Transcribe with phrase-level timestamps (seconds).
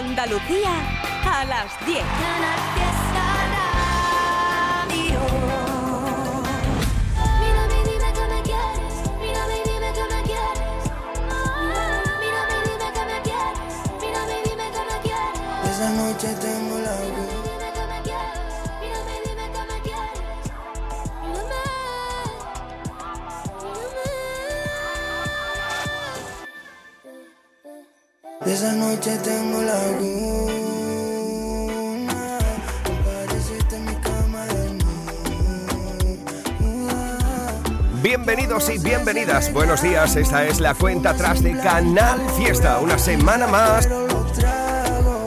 [0.00, 0.72] Andalucía
[1.26, 2.02] a las 10.
[7.40, 8.10] Mírame y dime
[28.60, 30.12] Esa noche tengo la laguna.
[32.84, 34.76] Apareciste en mi cama de
[38.02, 39.50] Bienvenidos y bienvenidas.
[39.54, 40.14] Buenos días.
[40.14, 42.80] Esta es la cuenta atrás de Canal Fiesta.
[42.80, 43.88] Una semana más.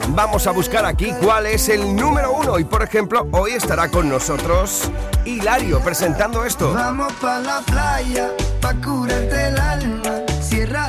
[0.10, 2.60] Vamos a buscar aquí cuál es el número uno.
[2.60, 4.92] Y por ejemplo, hoy estará con nosotros
[5.26, 6.72] Hilario presentando esto.
[6.72, 8.30] Vamos pa' la playa,
[8.62, 10.03] pa' curarte el alma.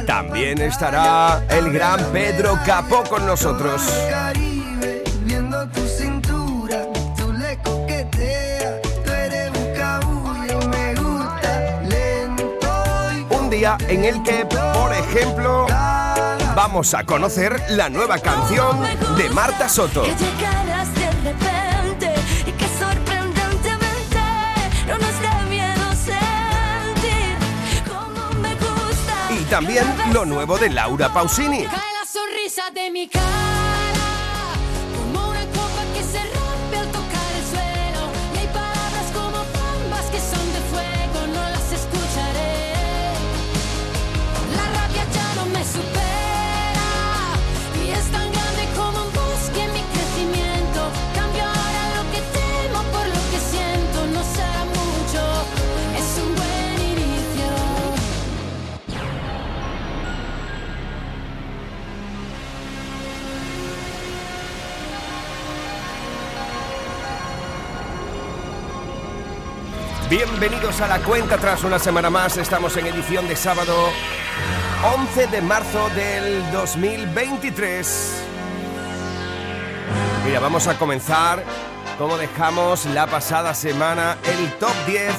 [0.06, 3.82] También estará el gran Pedro Capó con nosotros.
[13.30, 15.66] Un día en el que, por ejemplo,
[16.56, 18.80] vamos a conocer la nueva canción
[19.16, 20.04] de Marta Soto.
[29.54, 31.64] También lo nuevo de Laura Pausini.
[70.44, 72.36] Bienvenidos a la cuenta tras una semana más.
[72.36, 73.74] Estamos en edición de sábado
[74.94, 78.12] 11 de marzo del 2023.
[80.26, 81.42] Mira, vamos a comenzar
[81.96, 85.14] como dejamos la pasada semana el top 10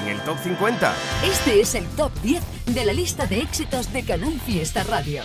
[0.00, 0.94] en el top 50.
[1.24, 5.24] Este es el top 10 de la lista de éxitos de Canal Fiesta Radio.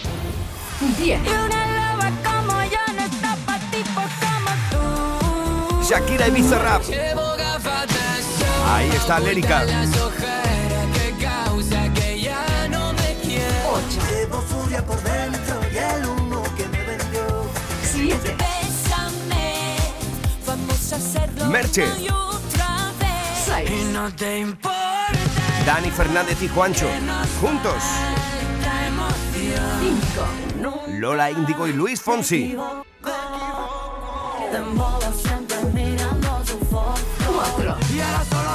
[0.97, 0.99] 10.
[1.17, 5.89] Y una loba como yo no está pa' tipos como tú.
[5.89, 6.83] Shakira y Bizarrap.
[8.71, 9.65] Ahí está Lérica.
[14.11, 17.49] Llevo furia por dentro y el humo que me vendió.
[17.83, 18.35] 7.
[18.37, 19.77] Bésame,
[20.45, 21.87] vamos a hacerlo Merche.
[21.99, 23.65] y otra vez.
[23.67, 23.85] 6.
[23.93, 25.11] No te importa.
[25.65, 26.87] Dani Fernández y Juancho.
[27.41, 27.83] Juntos.
[29.79, 30.87] 5.
[30.99, 32.55] Lola Índigo y Luis Fonsi.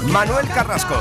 [0.06, 0.96] Manuel Carrasco.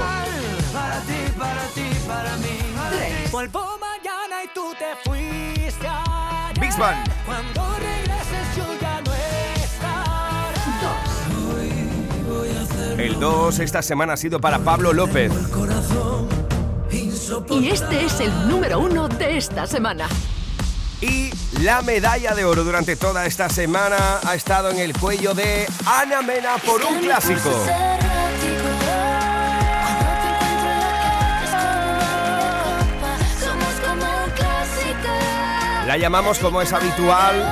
[2.89, 3.31] 3.
[3.31, 6.59] Vuelvo mañana y tú te fuiste ayer.
[6.59, 7.03] Bisbal.
[7.25, 9.13] Cuando regreses yo ya no
[9.63, 10.59] estaré.
[12.95, 12.99] 2.
[12.99, 15.31] El 2 esta semana ha sido para Pablo López.
[17.49, 20.07] Y este es el número 1 de esta semana.
[21.01, 25.67] Y la medalla de oro durante toda esta semana ha estado en el cuello de
[25.85, 27.49] Ana Mena por un clásico.
[35.87, 37.43] La llamamos como es habitual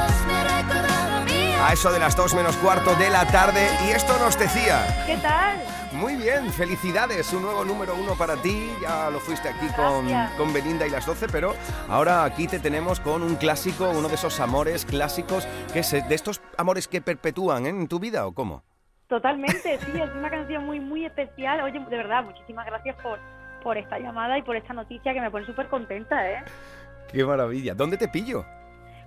[1.64, 4.86] a eso de las 2 menos cuarto de la tarde y esto nos decía.
[5.06, 5.60] ¿Qué tal?
[5.92, 8.72] Muy bien, felicidades, un nuevo número uno para ti.
[8.82, 11.54] Ya lo fuiste aquí con, con Belinda y las 12, pero
[11.90, 16.16] ahora aquí te tenemos con un clásico, uno de esos amores clásicos, que es de
[16.16, 17.70] estos amores que perpetúan ¿eh?
[17.70, 18.64] en tu vida o cómo.
[19.08, 21.62] Totalmente, sí, es una canción muy, muy especial.
[21.62, 23.20] Oye, de verdad, muchísimas gracias por,
[23.62, 26.44] por esta llamada y por esta noticia que me pone súper contenta, ¿eh?
[27.12, 27.74] Qué maravilla.
[27.74, 28.46] ¿Dónde te pillo?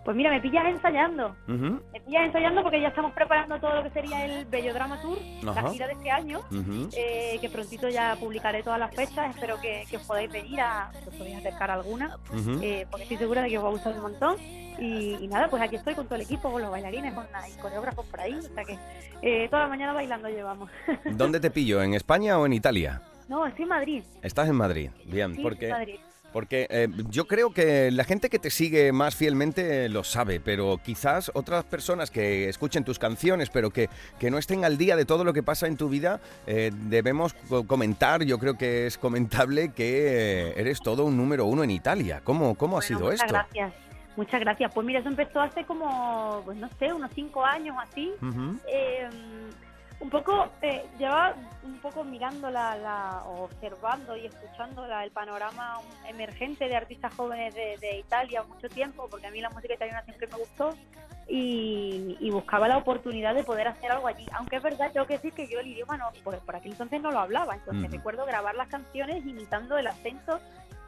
[0.05, 1.34] Pues mira, me pillas ensayando.
[1.49, 5.00] Ujú, Me pillas ensayando porque ya estamos preparando todo lo que sería el Bello Drama
[5.00, 6.40] Tour, la gira de este año.
[6.94, 9.34] eh, que prontito ya publicaré todas las fechas.
[9.34, 12.19] Espero que, que os podáis venir a, que os podáis acercar a alguna,
[12.61, 14.37] eh, porque estoy segura de que os va a gustar un montón.
[14.78, 17.52] Y, y nada, pues aquí estoy con todo el equipo, con los bailarines, con hay
[17.52, 18.34] coreógrafos por ahí.
[18.34, 18.76] O sea que
[19.23, 20.69] eh, toda la mañana bailando llevamos.
[21.12, 21.81] ¿Dónde te pillo?
[21.82, 23.00] ¿En España o en Italia?
[23.26, 24.05] no, estoy en Madrid.
[24.20, 24.90] Estás en Madrid.
[25.06, 25.96] Bien, Sí, porque en Madrid.
[26.34, 30.81] Porque eh, yo creo que la gente que te sigue más fielmente lo sabe, pero
[30.84, 33.88] quizás otras personas que escuchen tus canciones, pero que,
[34.19, 37.34] que no estén al día de todo lo que pasa en tu vida, eh, debemos
[37.48, 41.70] co- comentar, yo creo que es comentable que eh, eres todo un número uno en
[41.70, 42.20] Italia.
[42.25, 43.32] ¿Cómo, cómo ha sido muchas esto?
[43.32, 43.72] gracias.
[44.16, 44.72] Muchas gracias.
[44.75, 48.10] Pues mira, eso empezó hace como, pues no sé, unos cinco años así.
[48.69, 49.08] Eh,
[50.04, 55.78] un poco, eh, llevaba un poco mirando la, la- observando y escuchando la- el panorama
[56.06, 60.02] emergente de artistas jóvenes de, de Italia mucho tiempo, porque a mí la música italiana
[60.04, 60.74] siempre me gustó
[61.26, 64.26] y, y buscaba la oportunidad de poder hacer algo allí.
[64.34, 67.00] Aunque es verdad, tengo que decir que yo el idioma no, por, por aquel entonces
[67.00, 67.92] no lo hablaba, entonces Ujú.
[67.96, 70.38] recuerdo grabar las canciones imitando el acento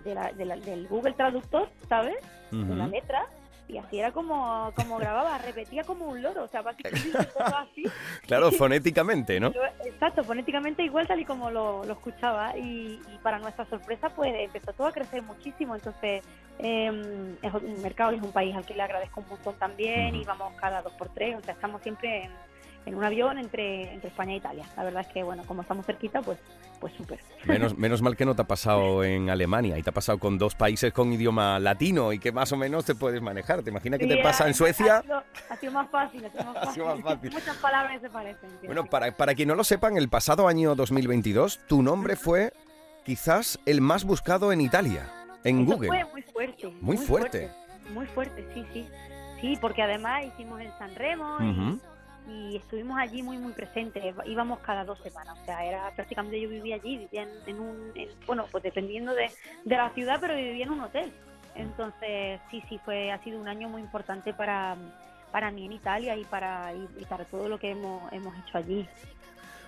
[0.04, 2.16] de la- de la- del Google Traductor, ¿sabes?
[2.52, 3.26] de la letra.
[3.68, 7.84] Y así era como, como grababa, repetía como un loro, o sea, básicamente todo así.
[8.26, 9.52] Claro, fonéticamente, ¿no?
[9.84, 14.32] Exacto, fonéticamente igual tal y como lo, lo escuchaba y, y para nuestra sorpresa pues
[14.38, 16.22] empezó todo a crecer muchísimo, entonces
[16.58, 20.14] eh, es un mercado y es un país al que le agradezco un montón también
[20.14, 22.30] y vamos cada dos por tres, o sea, estamos siempre en,
[22.86, 24.64] en un avión entre, entre España e Italia.
[24.76, 26.38] La verdad es que bueno, como estamos cerquita pues
[26.80, 27.18] pues súper.
[27.44, 30.38] Menos, menos mal que no te ha pasado en Alemania y te ha pasado con
[30.38, 33.62] dos países con idioma latino y que más o menos te puedes manejar.
[33.62, 34.98] ¿Te imaginas que Sí, te pasa en Suecia?
[34.98, 36.74] Ha sido, ha sido más fácil, ha sido más Ha fácil.
[36.74, 37.32] sido más fácil.
[37.32, 38.50] Muchas palabras se parecen.
[38.64, 42.52] Bueno, para, para quien no lo sepan, el pasado año 2022 tu nombre fue
[43.04, 45.10] quizás el más buscado en Italia,
[45.44, 45.88] en Eso Google.
[45.88, 46.66] Fue muy fuerte.
[46.80, 47.50] Muy fuerte.
[47.92, 48.88] Muy fuerte, sí, sí.
[49.40, 51.80] Sí, porque además hicimos el San Remo y,
[52.28, 54.02] estuvimos allí muy, muy presentes.
[54.26, 55.38] Íbamos cada dos semanas.
[55.40, 57.92] O sea, era prácticamente yo vivía allí, vivía en, un.
[57.94, 59.30] en- bueno, pues dependiendo de,
[59.64, 61.12] de la ciudad, pero vivía en un hotel.
[61.54, 64.76] Entonces, sí, sí, fue ha sido un año muy importante para,
[65.32, 68.58] para mí en Italia y para, y, y para todo lo que hemos, hemos hecho
[68.58, 68.86] allí.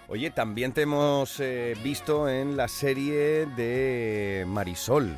[0.08, 5.16] Oye, también te hemos eh, visto en la serie de Marisol.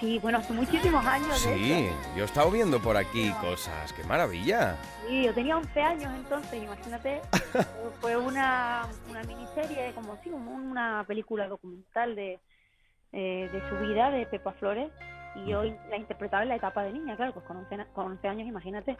[0.00, 1.38] Sí, bueno, hace muchísimos años.
[1.38, 3.92] Sí, yo he estado viendo por aquí cosas.
[3.94, 4.76] ¡Qué maravilla!
[5.08, 7.22] Sí, yo tenía 11 años entonces, imagínate.
[8.00, 12.38] fue una, una miniserie, como sí, como una película documental de,
[13.12, 14.90] eh, de su vida, de Pepa Flores.
[15.34, 18.06] Y yo la interpretaba en la etapa de niña, claro, pues con 11, na- con
[18.06, 18.96] 11 años, imagínate.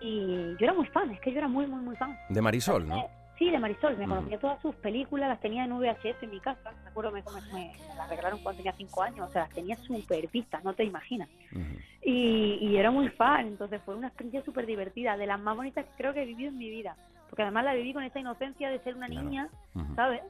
[0.00, 2.18] Y yo era muy fan, es que yo era muy, muy, muy fan.
[2.28, 3.06] De Marisol, ¿no?
[3.40, 6.72] Sí, de Marisol, me conocía todas sus películas, las tenía en VHS en mi casa.
[6.84, 7.22] Me acuerdo, me,
[7.54, 10.74] me, me las regalaron cuando tenía 5 años, o sea, las tenía súper vistas, no
[10.74, 11.26] te imaginas.
[12.02, 15.86] Y, y era muy fan, entonces fue una experiencia súper divertida, de las más bonitas
[15.86, 16.94] que creo que he vivido en mi vida.
[17.30, 19.24] Porque además la viví con esa inocencia de ser una Claro.
[19.26, 19.48] niña.
[19.96, 20.20] ¿sabes?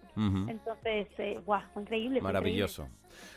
[0.48, 2.20] Entonces, eh, guau, fue increíble.
[2.20, 2.88] fue Maravilloso.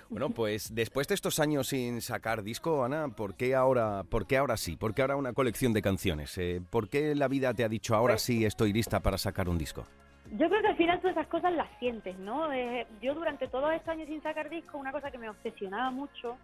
[0.09, 4.38] Bueno, pues después de estos años sin sacar disco, Ana, ¿por qué ahora, por qué
[4.38, 4.75] ahora sí?
[4.75, 6.38] ¿Por qué ahora una colección de canciones?
[6.38, 9.57] Eh, ¿Por qué la vida te ha dicho ahora sí estoy lista para sacar un
[9.57, 9.85] disco?
[10.31, 12.51] Yo creo que al final todas esas cosas las sientes, ¿no?
[12.53, 16.38] Eh, yo durante todos estos años sin sacar disco, una cosa que me obsesionaba mucho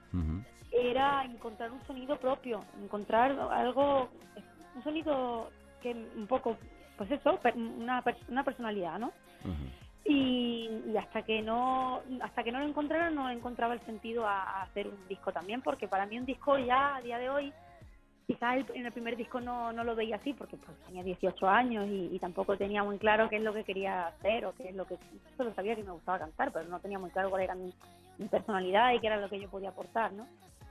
[0.72, 4.10] era encontrar un sonido propio, encontrar algo,
[4.76, 5.50] un sonido
[5.82, 6.58] que un poco,
[6.98, 9.08] pues eso, una, una personalidad, ¿no?
[9.44, 9.79] Ujú.
[10.06, 14.62] Y, y hasta que no hasta que no lo encontrara no encontraba el sentido a,
[14.64, 17.54] hacer un disco también porque para mí un disco ya a día de hoy
[18.28, 21.48] quizás el- en el primer disco no, no lo veía así porque pues tenía 18
[21.50, 24.70] años y, y tampoco tenía muy claro qué es lo que quería hacer o qué
[24.70, 24.98] es lo que
[25.36, 27.74] solo sabía que me gustaba cantar pero no tenía muy claro cuál era mi,
[28.18, 30.26] mi personalidad y qué era lo que yo podía aportar no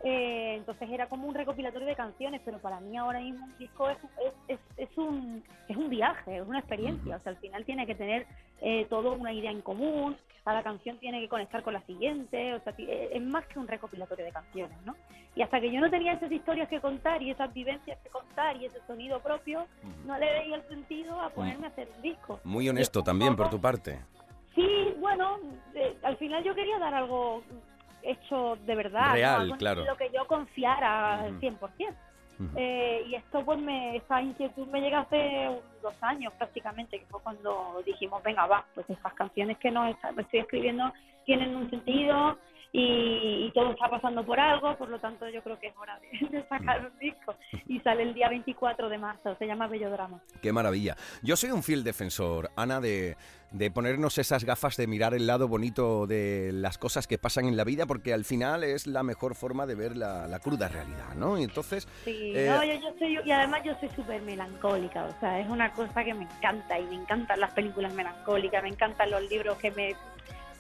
[0.04, 3.90] Eh, entonces era como un recopilatorio de canciones pero para mí ahora mismo un disco
[3.90, 7.64] es, es, es, es un es un viaje es una experiencia o sea al final
[7.64, 8.24] tiene que tener
[8.60, 12.60] eh, todo una idea en común, cada canción tiene que conectar con la siguiente, o
[12.60, 14.96] sea, eh, es más que un recopilatorio de canciones, ¿no?
[15.36, 18.56] Y hasta que yo no tenía esas historias que contar y esas vivencias que contar
[18.56, 19.66] y ese sonido propio,
[20.04, 22.40] no le veía el sentido a ponerme a hacer un disco.
[22.42, 24.00] Muy honesto también por tu parte.
[24.56, 25.38] Sí, bueno,
[25.74, 27.44] eh, al final yo quería dar algo
[28.02, 29.12] hecho de verdad.
[29.12, 29.84] Real, Algo en claro.
[29.84, 31.40] lo que yo confiara al Ujú.
[31.40, 31.94] 100%.
[32.40, 32.50] Ujú.
[32.56, 37.20] Eh, y esto pues me, esta inquietud me llega hace dos años prácticamente, que fue
[37.20, 40.92] cuando dijimos, venga, va, pues estas canciones que no está- me estoy escribiendo
[41.24, 42.38] tienen un sentido
[42.72, 45.98] y, y todo está pasando por algo, por lo tanto yo creo que es hora
[46.00, 47.34] de, de sacar un disco.
[47.66, 50.20] Y sale el día 24 de marzo, se llama Bello Drama.
[50.42, 50.96] Qué maravilla.
[51.22, 53.16] Yo soy un fiel defensor, Ana, de,
[53.50, 57.56] de ponernos esas gafas de mirar el lado bonito de las cosas que pasan en
[57.56, 61.14] la vida, porque al final es la mejor forma de ver la, la cruda realidad,
[61.16, 61.38] ¿no?
[61.38, 65.20] Y entonces, Sí, Eh, no, yo, yo soy, y además yo soy súper melancólica, o
[65.20, 69.10] sea, es una cosa que me encanta y me encantan las películas melancólicas, me encantan
[69.10, 69.96] los libros que me,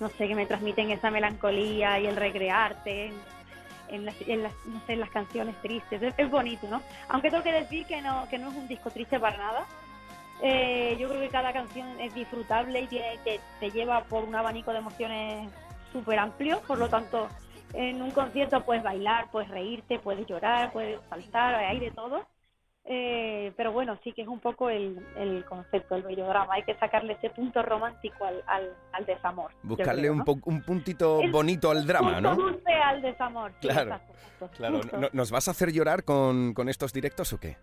[0.00, 3.14] no sé, que me transmiten esa melancolía y el recrearte en,
[3.88, 6.82] en las, en las- no sé, en las canciones tristes, es, bonito, ¿no?
[7.08, 9.66] Aunque tengo que decir que no, que no es un disco triste para nada,
[10.40, 14.34] Eh, yo creo que cada canción es disfrutable y tiene, te, te lleva por un
[14.36, 15.50] abanico de emociones
[15.92, 17.28] súper amplio, por lo tanto,
[17.72, 22.24] en un concierto puedes bailar, puedes reírte, puedes llorar, puedes saltar, hay de todo.
[22.90, 26.54] Eh, pero bueno, sí que es un poco el, el concepto, el bellodrama.
[26.54, 29.50] Hay que sacarle ese punto romántico al, al, al desamor.
[29.62, 32.36] Buscarle creo, un, po- un puntito El bonito al drama, punto ¿no?
[32.36, 33.50] dulce al desamor.
[33.60, 34.96] sí, Claro, exacto, exacto, Claro, justo.
[34.96, 37.58] ¿no- ¿nos vas a hacer llorar con, con estos directos o qué?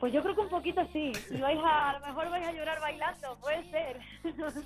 [0.00, 1.12] Pues yo creo que un poquito sí.
[1.30, 3.98] Y vais a, a lo mejor vais a llorar bailando, puede ser.
[4.38, 4.62] no sé.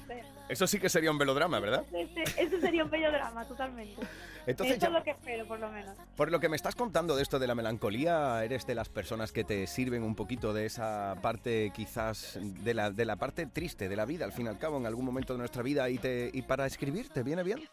[0.49, 1.85] Eso sí que sería un velodrama, ¿verdad?
[1.93, 4.01] Ese sería un bello drama, totalmente.
[4.47, 5.97] Entonces, Eso ya- es lo que espero, por lo menos.
[6.17, 9.33] por lo que me estás contando de esto de la melancolía, eres de las personas
[9.33, 13.89] que te sirven un poquito de esa parte, quizás, de la, de la parte triste
[13.89, 15.99] de la vida, al fin y al cabo, en algún momento de nuestra vida, y,
[15.99, 17.67] te, y para escribir, ¿te viene bien?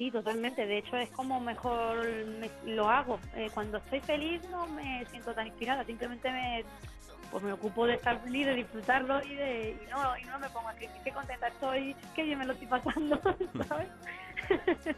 [0.00, 0.64] Sí, totalmente.
[0.66, 2.02] De hecho, es como mejor
[2.40, 3.20] me- lo hago.
[3.36, 5.84] Eh, cuando estoy feliz no me siento tan inspirada.
[5.84, 6.64] Simplemente me,
[7.30, 10.48] pues me ocupo de estar feliz, de disfrutarlo y, de, y, no, y no me
[10.48, 10.96] pongo a escribir.
[11.04, 13.20] Qué contenta estoy, qué bien me lo estoy pasando,
[13.68, 13.88] ¿sabes?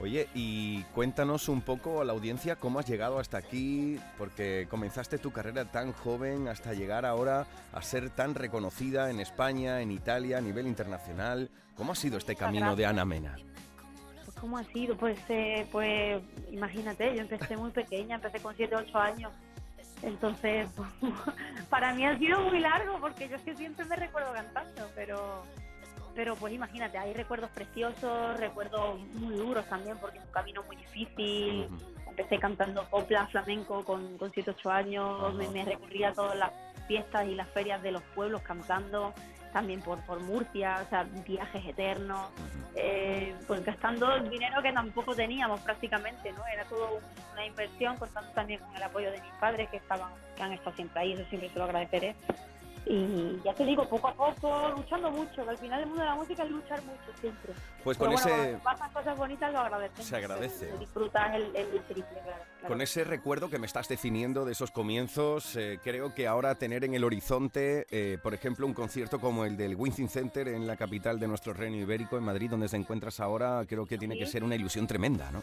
[0.00, 5.18] Oye, y cuéntanos un poco a la audiencia cómo has llegado hasta aquí, porque comenzaste
[5.18, 10.38] tu carrera tan joven hasta llegar ahora a ser tan reconocida en España, en Italia,
[10.38, 11.48] a nivel internacional.
[11.76, 13.36] ¿Cómo ha sido este camino de Ana Mena?
[14.44, 14.94] ¿Cómo ha sido?
[14.94, 19.32] Pues, eh, pues imagínate, yo empecé muy pequeña, empecé con 7, 8 años.
[20.02, 20.68] Entonces,
[21.70, 25.44] para mí ha sido muy largo porque yo es que siempre me recuerdo cantando, pero
[26.14, 30.76] pero pues imagínate, hay recuerdos preciosos, recuerdos muy duros también porque es un camino muy
[30.76, 31.66] difícil.
[32.06, 36.52] Empecé cantando copla, flamenco con, con 7, 8 años, me, me recorría todas las
[36.86, 39.14] fiestas y las ferias de los pueblos cantando,
[39.54, 42.28] también por, por Murcia, o sea, viajes eternos
[42.74, 46.44] eh, pues gastando dinero que tampoco teníamos prácticamente, ¿no?
[46.52, 46.98] Era todo
[47.32, 50.74] una inversión, contando también con el apoyo de mis padres que estaban, que han estado
[50.74, 52.16] siempre ahí, eso siempre se lo agradeceré.
[52.86, 56.08] Y ya te digo, poco a poco, luchando mucho, que al final el mundo de
[56.08, 57.52] la música es luchar mucho siempre.
[57.82, 60.04] Pues Pero con bueno, ese- pasan cosas bonitas lo agradeces.
[60.06, 60.72] Se agradece.
[60.78, 62.42] Disfrutas el, el triple, claro.
[62.60, 62.68] claro.
[62.68, 66.84] Con ese recuerdo que me estás definiendo de esos comienzos, eh, creo que ahora tener
[66.84, 70.76] en el horizonte, eh, por ejemplo, un concierto como el del Wincing Center en la
[70.76, 74.26] capital de nuestro reino ibérico, en Madrid, donde te encuentras ahora, creo que tiene que
[74.26, 74.32] Sí.
[74.32, 75.40] ser una ilusión tremenda, ¿no?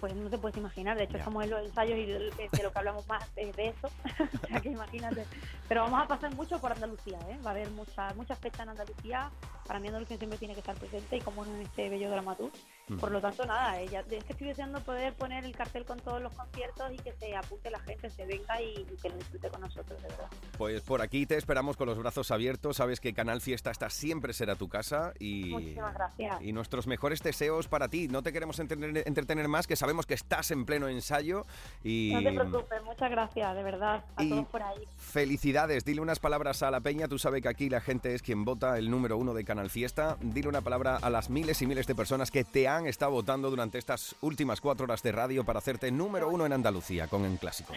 [0.00, 2.72] Pues no te puedes imaginar, de hecho estamos en los ensayos y de, de lo
[2.72, 3.88] que hablamos más es de eso,
[4.42, 5.26] o sea que imagínate.
[5.68, 7.38] Pero vamos a pasar mucho por Andalucía, ¿eh?
[7.44, 9.30] va a haber muchas muchas fechas en Andalucía,
[9.66, 12.50] para mí Andalucía siempre tiene que estar presente y como no en este bello dramatur.
[12.98, 16.20] Por lo tanto, nada, ella, es que estoy deseando poder poner el cartel con todos
[16.20, 19.48] los conciertos y que se apunte la gente, se venga y, y que lo disfrute
[19.48, 20.28] con nosotros, de verdad.
[20.58, 24.32] Pues por aquí te esperamos con los brazos abiertos, sabes que Canal Fiesta está siempre
[24.32, 26.42] será tu casa y, Muchísimas gracias.
[26.42, 28.08] y nuestros mejores deseos para ti.
[28.08, 31.44] No te queremos entretener, entretener más, que sabemos que estás en pleno ensayo
[31.84, 32.12] y...
[32.14, 34.84] No te preocupes, muchas gracias, de verdad, a Y- todos por ahí.
[34.96, 38.44] Felicidades, dile unas palabras a la peña, tú sabes que aquí la gente es quien
[38.44, 41.86] vota el número uno de Canal Fiesta, dile una palabra a las miles y miles
[41.86, 45.58] de personas que te han estado votando durante estas últimas cuatro horas de radio para
[45.58, 47.74] hacerte número uno en Andalucía con el clásico.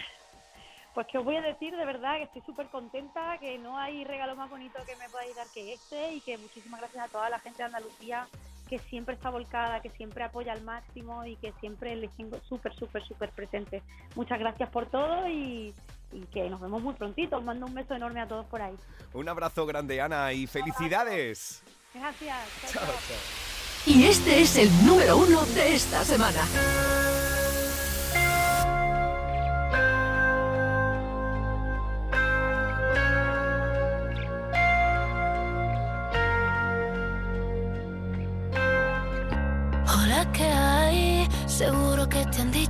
[0.94, 4.04] Pues que os voy a decir de verdad que estoy súper contenta, que no hay
[4.04, 7.28] regalo más bonito que me podáis dar que este y que muchísimas gracias a toda
[7.28, 8.28] la gente de Andalucía
[8.68, 12.74] que siempre está volcada, que siempre apoya al máximo y que siempre les tengo súper,
[12.74, 13.82] súper, súper presente.
[14.14, 15.74] Muchas gracias por todo y,
[16.12, 17.36] y que nos vemos muy prontito.
[17.36, 18.76] Os mando un beso enorme a todos por ahí.
[19.12, 21.62] Un abrazo grande Ana y felicidades.
[21.92, 22.72] Gracias.
[22.72, 23.43] chao, chao.
[23.86, 26.40] Y este es el número uno de esta semana.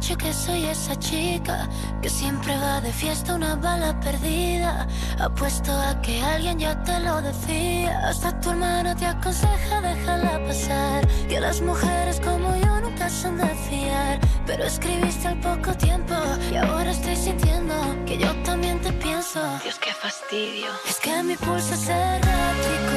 [0.04, 1.66] Dicho que soy esa chica
[2.02, 4.86] que siempre va de fiesta una bala perdida.
[5.18, 8.08] Apuesto a que alguien ya te lo decía.
[8.08, 11.08] Hasta tu hermana te aconseja déjala pasar.
[11.26, 14.20] Que las mujeres como yo nunca son de fiar.
[14.46, 16.14] Pero escribiste al poco tiempo
[16.52, 19.40] y ahora estoy sintiendo que yo también te pienso.
[19.62, 20.68] Dios, qué fastidio.
[20.86, 22.96] Es que mi pulso es errático.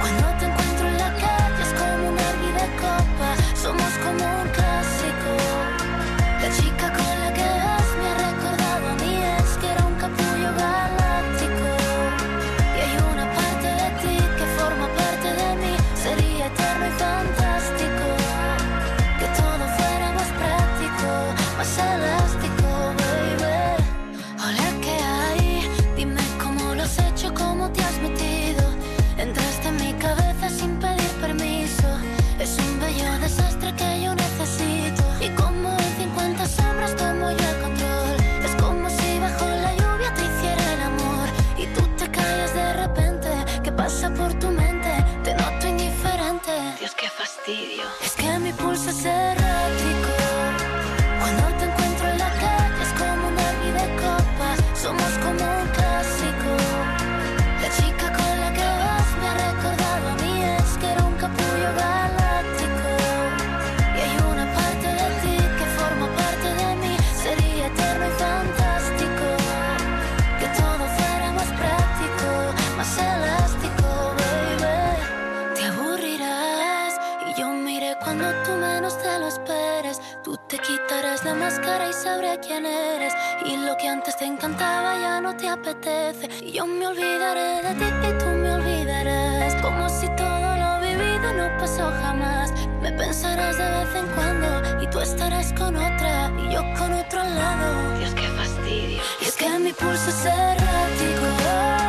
[0.00, 4.99] Cuando te encuentro en la calle es como una hervida copa, somos como un clásico.
[47.22, 50.19] Es que mi pulso es errático.
[84.10, 86.28] Antes te encantaba ya no te apetece.
[86.42, 89.54] Y yo me olvidaré de ti y tú me olvidarás.
[89.62, 92.52] Como si todo lo vivido no pasó jamás.
[92.82, 97.20] Me pensarás de vez en cuando y tú estarás con otra y yo con otro
[97.20, 97.98] al lado.
[97.98, 99.02] Dios, qué fastidio.
[99.20, 101.79] Y es que mi pulso es errático.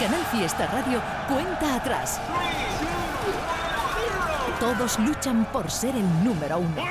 [0.00, 2.18] Canal Fiesta Radio, cuenta atrás.
[4.58, 6.82] Todos luchan por ser el número uno.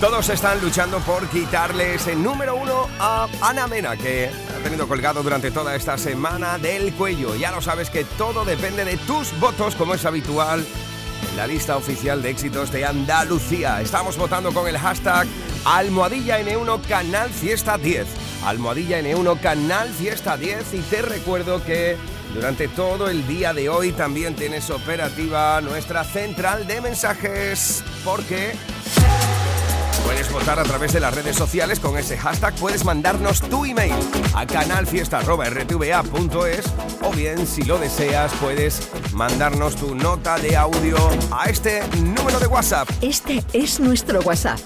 [0.00, 5.24] Todos están luchando por quitarle ese número uno a Ana Mena, que ha tenido colgado
[5.24, 7.34] durante toda esta semana del cuello.
[7.34, 10.64] Ya lo sabes que todo depende de tus votos, como es habitual
[11.28, 13.80] en la lista oficial de éxitos de Andalucía.
[13.80, 15.26] Estamos votando con el hashtag
[15.64, 18.21] Almohadilla N1 Canal Fiesta 10.
[18.44, 21.96] Almohadilla N1 Canal Fiesta 10 y te recuerdo que
[22.34, 28.52] durante todo el día de hoy también tienes operativa nuestra central de mensajes porque
[30.04, 32.54] Puedes votar a través de las redes sociales con ese hashtag.
[32.56, 33.94] Puedes mandarnos tu email
[34.34, 36.64] a canalfiesta.rtva.es
[37.02, 40.96] o bien, si lo deseas, puedes mandarnos tu nota de audio
[41.30, 42.88] a este número de WhatsApp.
[43.00, 44.58] Este es nuestro WhatsApp.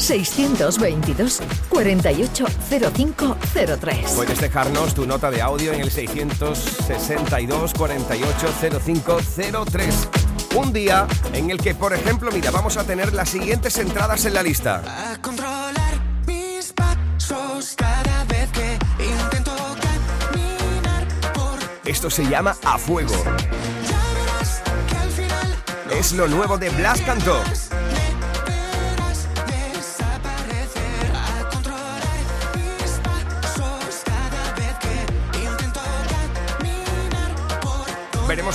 [0.00, 4.10] 622 480503.
[4.12, 10.08] Puedes dejarnos tu nota de audio en el 662 480503.
[10.56, 14.34] Un día en el que, por ejemplo, mira, vamos a tener las siguientes entradas en
[14.34, 15.12] la lista.
[15.12, 23.14] A controlar mis pasos cada vez que intento caminar por Esto se llama A Fuego.
[23.88, 25.54] Ya verás que al final
[25.90, 27.40] Es lo nuevo de Blas Cantó.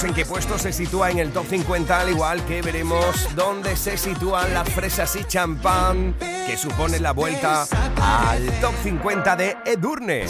[0.05, 3.97] En qué puesto se sitúa en el top 50, al igual que veremos dónde se
[3.97, 7.65] sitúan las fresas y champán, que supone la vuelta
[8.01, 10.25] al top 50 de Edurne.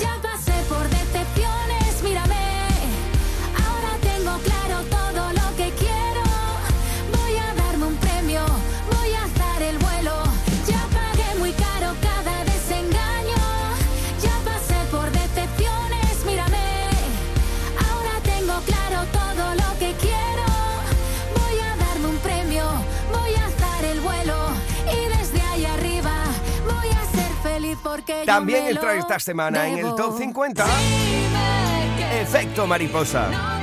[28.25, 33.54] También entra esta semana en el top 50, Dime que Efecto Mariposa.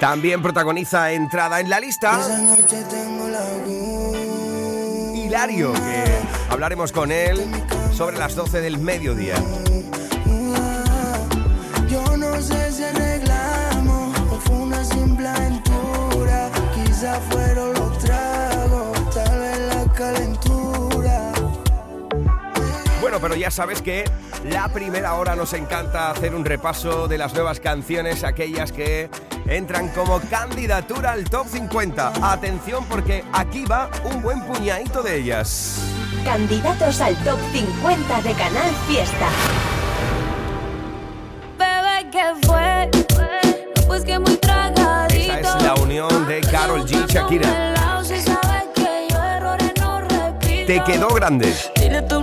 [0.00, 2.20] También protagoniza entrada en la lista
[5.14, 6.04] Hilario, que
[6.50, 7.42] hablaremos con él
[7.92, 9.36] sobre las 12 del mediodía.
[11.88, 16.50] Yo no sé si arreglamos o fue una simple aventura.
[16.74, 21.32] Quizá fueron los tragos, tal vez la calentura.
[23.00, 24.04] Bueno, pero ya sabes que
[24.44, 29.10] la primera hora nos encanta hacer un repaso de las nuevas canciones, aquellas que
[29.48, 32.12] entran como candidatura al top 50.
[32.22, 35.80] Atención porque aquí va un buen puñadito de ellas.
[36.24, 39.28] Candidatos al top 50 de Canal Fiesta.
[41.58, 42.90] Bebé, ¿qué fue?
[43.86, 45.32] Pues que muy tragadito.
[45.32, 47.74] Esa es la unión de Carol G y Shakira.
[50.66, 51.54] Te quedó grande.
[51.76, 52.20] Dile tu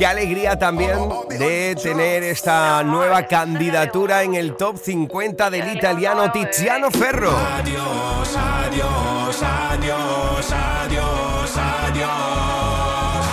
[0.00, 0.96] Qué alegría también
[1.28, 7.36] de tener esta nueva candidatura en el top 50 del italiano Tiziano Ferro.
[7.36, 12.08] Adiós, adiós, adiós, adiós, adiós.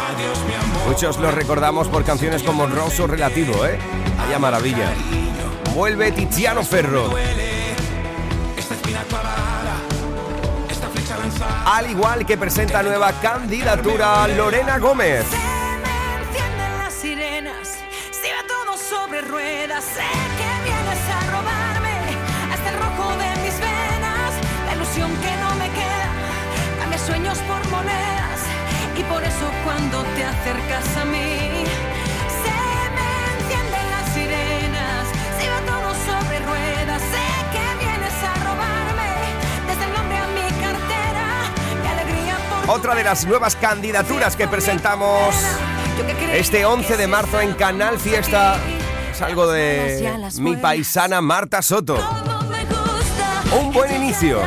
[0.10, 0.88] Adiós, mi amor.
[0.88, 3.80] Muchos lo recordamos por canciones como Rosso Relativo, ¿eh?
[4.17, 4.91] Vaya maravilla.
[5.73, 7.15] Vuelve Tiziano Ferro.
[11.65, 15.23] Al igual que presenta nueva candidatura Lorena Gómez.
[19.17, 19.84] Sobre ruedas.
[19.84, 20.01] Sé
[20.38, 21.97] que vienes a robarme
[22.51, 24.34] hasta el rojo de mis venas,
[24.65, 26.10] la ilusión que no me queda.
[26.80, 28.39] Cambia sueños por monedas
[28.97, 31.63] y por eso cuando te acercas a mí
[32.43, 32.58] se
[32.95, 35.08] me encienden las sirenas.
[35.39, 39.12] Si va todo sobre ruedas, sé que vienes a robarme
[39.67, 41.27] desde el nombre a mi cartera.
[41.82, 45.36] Mi alegría por Otra de las nuevas candidaturas que presentamos
[46.34, 48.60] este 11 de marzo en Canal Fiesta
[49.21, 51.97] algo de mi paisana Marta Soto.
[53.60, 54.41] Un buen inicio.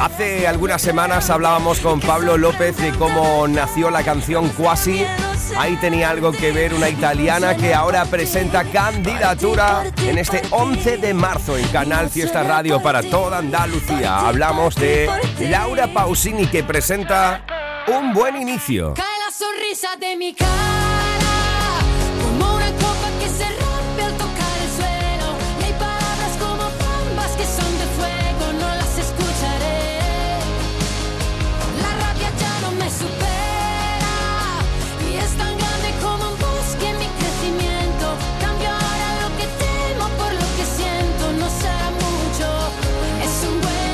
[0.00, 5.04] Hace algunas semanas hablábamos con Pablo López de cómo nació la canción Quasi.
[5.56, 11.14] Ahí tenía algo que ver una italiana que ahora presenta candidatura en este 11 de
[11.14, 14.18] marzo en Canal Fiesta Radio para toda Andalucía.
[14.26, 15.08] Hablamos de
[15.40, 17.44] Laura Pausini que presenta
[17.88, 18.94] Un buen inicio.
[18.94, 21.29] Cae la sonrisa de mi cara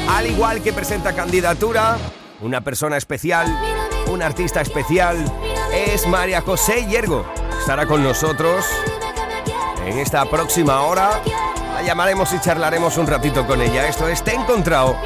[0.09, 1.99] Al igual que presenta candidatura,
[2.41, 3.47] una persona especial,
[4.09, 5.17] un artista especial,
[5.75, 7.27] es María José Yergo.
[7.59, 8.65] Estará con nosotros
[9.85, 11.21] en esta próxima hora.
[11.75, 13.89] La llamaremos y charlaremos un ratito con ella.
[13.89, 14.97] Esto es Te encontrado.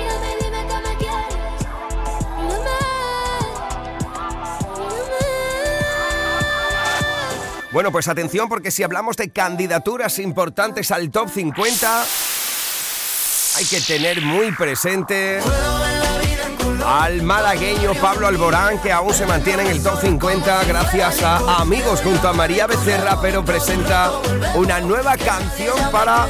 [7.73, 12.05] Bueno, pues atención porque si hablamos de candidaturas importantes al top 50,
[13.61, 15.39] hay que tener muy presente
[16.87, 22.01] al malagueño Pablo Alborán, que aún se mantiene en el top 50 gracias a Amigos
[22.01, 24.13] junto a María Becerra, pero presenta
[24.55, 26.27] una nueva canción para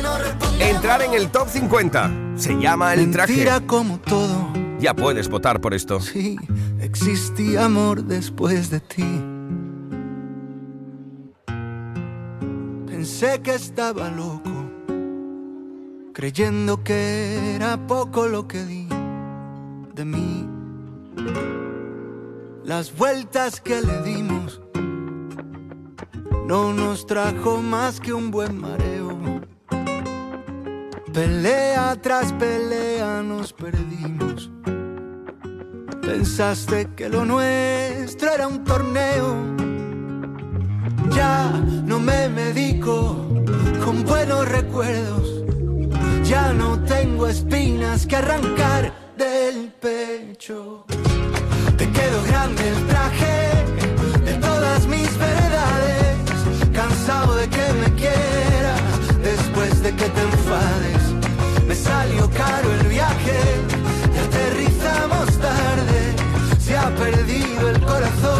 [0.58, 2.10] entrar en el top 50.
[2.34, 3.32] Se llama El Traje.
[3.32, 4.52] Mentira como todo.
[4.80, 6.00] Ya puedes votar por esto.
[6.00, 6.36] Sí,
[6.80, 9.06] existía amor después de ti.
[12.88, 14.49] Pensé que estaba loco,
[16.12, 18.88] creyendo que era poco lo que di
[19.94, 20.48] de mí.
[22.64, 24.60] Las vueltas que le dimos
[26.46, 29.18] no nos trajo más que un buen mareo.
[31.12, 34.50] Pelea tras pelea nos perdimos.
[36.00, 39.36] Pensaste que lo nuestro era un torneo.
[41.10, 41.50] Ya
[41.84, 43.16] no me medico
[43.84, 45.39] con buenos recuerdos.
[46.30, 50.84] Ya no tengo espinas que arrancar del pecho.
[51.76, 53.36] Te quedó grande el traje
[54.24, 56.14] de todas mis verdades.
[56.72, 58.80] Cansado de que me quieras
[59.24, 61.02] después de que te enfades.
[61.66, 63.38] Me salió caro el viaje
[64.14, 66.00] y aterrizamos tarde.
[66.60, 68.39] Se ha perdido el corazón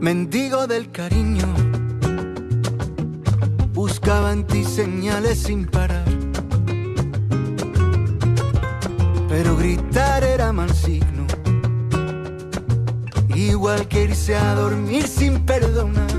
[0.00, 1.44] Mendigo del cariño,
[3.74, 6.06] buscaba en ti señales sin parar.
[9.28, 11.26] Pero gritar era mal signo,
[13.34, 16.10] igual que irse a dormir sin perdonar.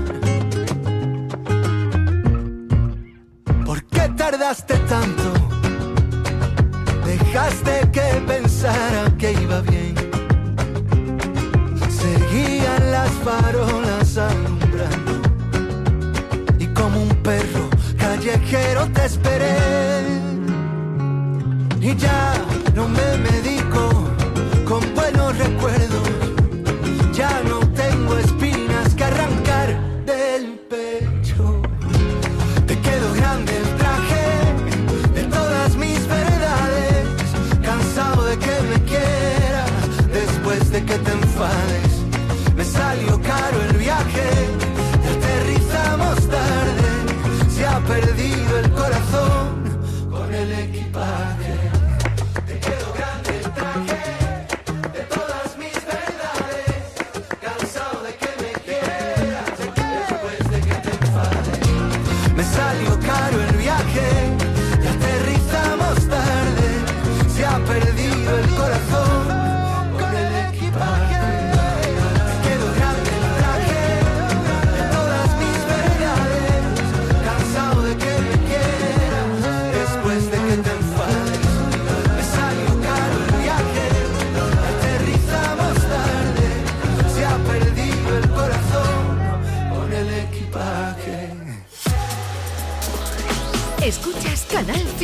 [3.66, 5.32] ¿Por qué tardaste tanto?
[7.04, 9.71] Dejaste que pensara que iba bien.
[21.98, 22.32] Ya
[22.74, 23.31] no me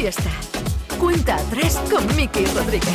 [0.01, 0.31] Fiesta.
[1.01, 2.89] Cuenta atrás con Miki Rodríguez.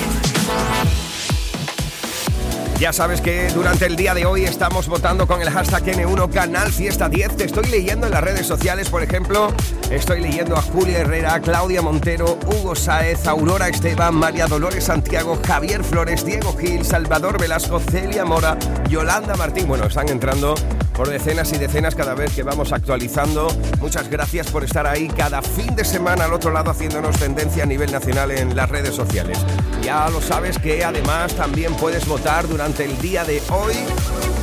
[2.79, 6.71] Ya sabes que durante el día de hoy estamos votando con el hashtag N1 Canal
[6.71, 7.35] Fiesta 10.
[7.35, 9.53] Te estoy leyendo en las redes sociales, por ejemplo,
[9.91, 15.83] estoy leyendo a Julia Herrera, Claudia Montero, Hugo Saez, Aurora Esteban, María Dolores Santiago, Javier
[15.83, 18.57] Flores, Diego Gil, Salvador Velasco, Celia Mora,
[18.89, 19.67] Yolanda Martín.
[19.67, 20.55] Bueno, están entrando
[20.93, 23.47] por decenas y decenas cada vez que vamos actualizando.
[23.79, 27.65] Muchas gracias por estar ahí cada fin de semana al otro lado haciéndonos tendencia a
[27.65, 29.39] nivel nacional en las redes sociales.
[29.81, 33.73] Ya lo sabes que además también puedes votar durante el día de hoy,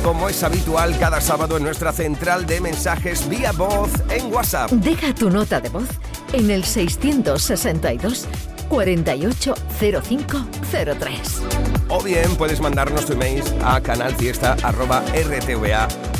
[0.03, 4.69] como es habitual cada sábado en nuestra central de mensajes vía voz en WhatsApp.
[4.71, 5.89] Deja tu nota de voz
[6.33, 8.27] en el 662
[8.69, 11.41] 480503.
[11.89, 13.81] O bien puedes mandarnos tu email a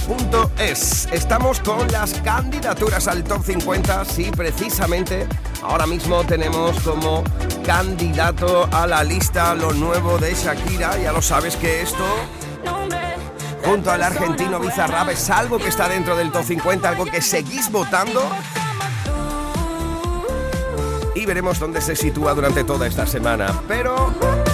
[0.08, 1.10] canalfiesta.rtva.es.
[1.12, 4.06] Estamos con las candidaturas al top 50.
[4.06, 5.28] Sí, precisamente
[5.64, 7.24] ahora mismo tenemos como
[7.66, 10.98] candidato a la lista lo nuevo de Shakira.
[11.00, 12.06] Ya lo sabes que esto
[13.64, 17.72] junto al argentino Bizarrap es algo que está dentro del top 50, algo que seguís
[17.72, 18.22] votando
[21.14, 23.62] y veremos dónde se sitúa durante toda esta semana.
[23.68, 24.12] Pero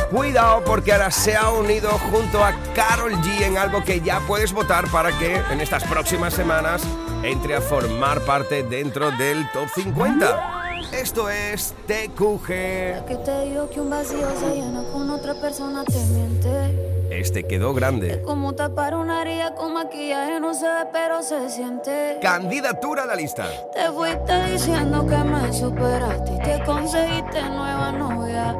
[0.09, 4.53] cuidado porque ahora se ha unido junto a Carol G en algo que ya puedes
[4.53, 6.81] votar para que en estas próximas semanas
[7.23, 10.57] entre a formar parte dentro del top 50.
[10.91, 12.47] Esto es TQG.
[12.47, 16.97] Que te digo que un vacío se llena con otra persona te miente.
[17.09, 18.21] Este quedó grande.
[18.21, 22.19] Como tapar una herida con maquillaje no se ve, pero se siente.
[22.21, 23.47] Candidatura a la lista.
[23.73, 28.55] Te fuiste diciendo que me superaste y que conseguiste nueva novia.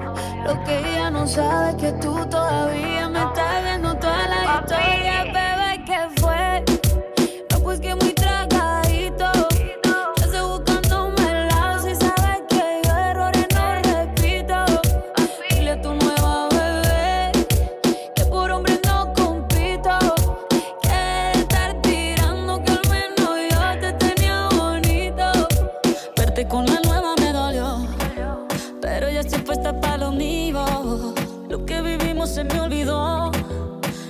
[0.48, 5.24] Lo que ella no sabe es que tú todavía me estás viendo toda la historia,
[5.26, 6.37] bebé, ¿qué fue?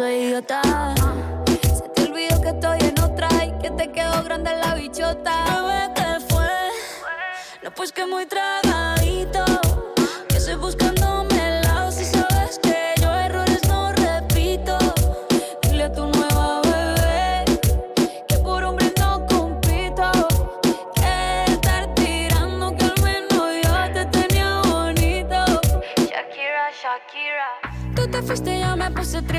[0.00, 0.62] soy idiota.
[1.46, 5.44] Se te olvidó que estoy en otra y que te quedó grande la bichota.
[5.44, 6.48] Bebé, ¿qué fue?
[7.62, 8.69] No, pues que muy tragadito.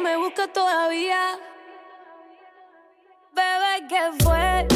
[0.00, 1.38] que me busca todavía,
[3.32, 4.66] bebé, ¿qué fue?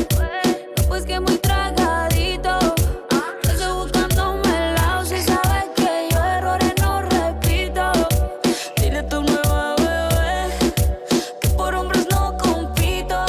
[0.77, 2.59] No, pues que muy tragadito.
[3.43, 7.93] Estoy buscándome el lado si sabes que yo errores no repito.
[8.77, 10.73] Dile a tu nueva bebé
[11.41, 13.25] que por hombres no compito.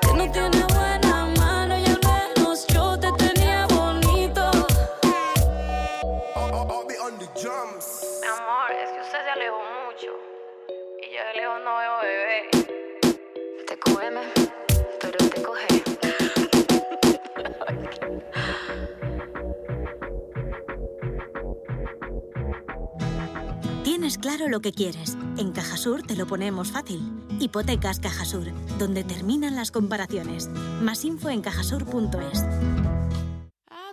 [0.00, 4.50] Que no tiene buena mano y al menos yo te tenía bonito.
[8.20, 10.35] Mi amor, es que usted se alejó mucho.
[11.26, 12.48] De no veo bebé.
[13.66, 13.76] Te
[15.00, 15.66] pero te coge.
[23.82, 25.16] Tienes claro lo que quieres.
[25.36, 27.00] En Cajasur te lo ponemos fácil.
[27.40, 30.48] Hipotecas Cajasur, donde terminan las comparaciones.
[30.80, 32.44] Más info en cajasur.es.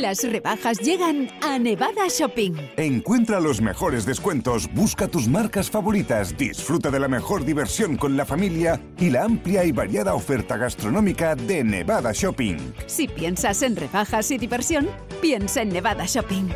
[0.00, 2.54] las rebajas llegan a Nevada Shopping.
[2.78, 8.24] Encuentra los mejores descuentos, busca tus marcas favoritas, disfruta de la mejor diversión con la
[8.24, 12.56] familia y la amplia y variada oferta gastronómica de Nevada Shopping.
[12.86, 14.88] Si piensas en rebajas y diversión,
[15.20, 16.48] piensa en Nevada Shopping.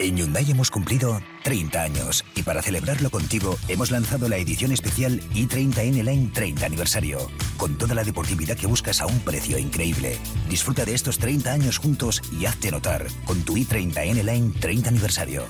[0.00, 5.20] En Hyundai hemos cumplido 30 años y para celebrarlo contigo hemos lanzado la edición especial
[5.34, 7.18] i30N Line 30 aniversario,
[7.56, 10.16] con toda la deportividad que buscas a un precio increíble.
[10.48, 15.42] Disfruta de estos 30 años juntos y hazte notar con tu i30N Line 30 aniversario.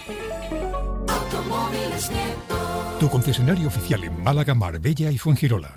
[2.98, 5.76] Tu concesionario oficial en Málaga, Marbella y Fuengirola.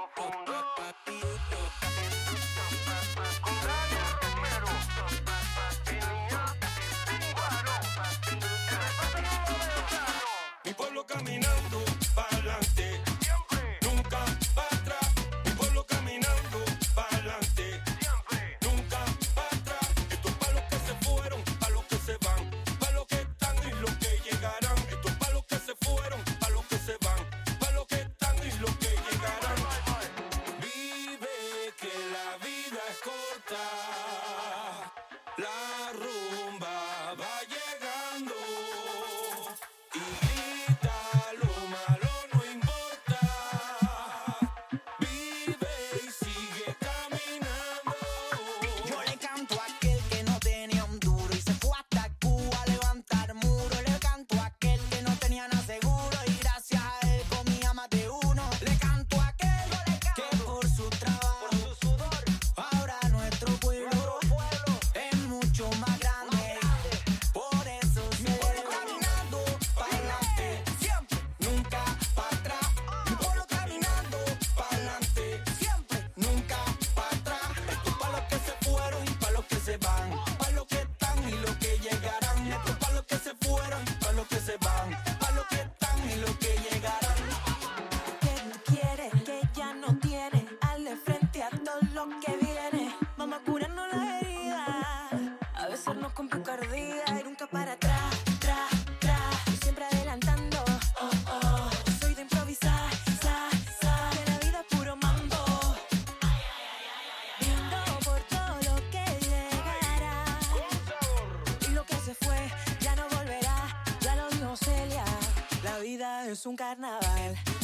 [116.41, 117.60] es un carnaval.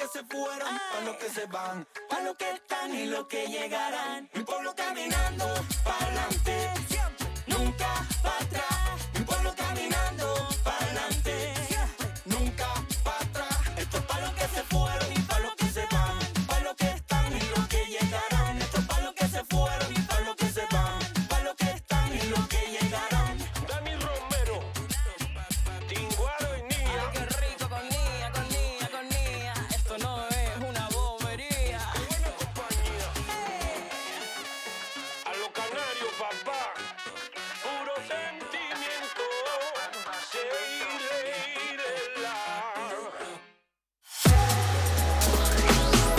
[0.00, 3.46] que se fueron, para los que se van, para los que están y los que
[3.48, 4.30] llegarán.
[4.32, 5.46] Mi pueblo caminando
[5.84, 6.70] para adelante,
[7.46, 8.69] nunca para atrás.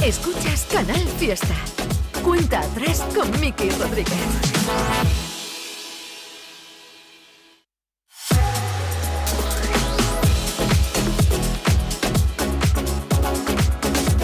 [0.03, 1.53] Escuchas Canal Fiesta.
[2.23, 4.17] Cuenta atrás con Miki Rodríguez.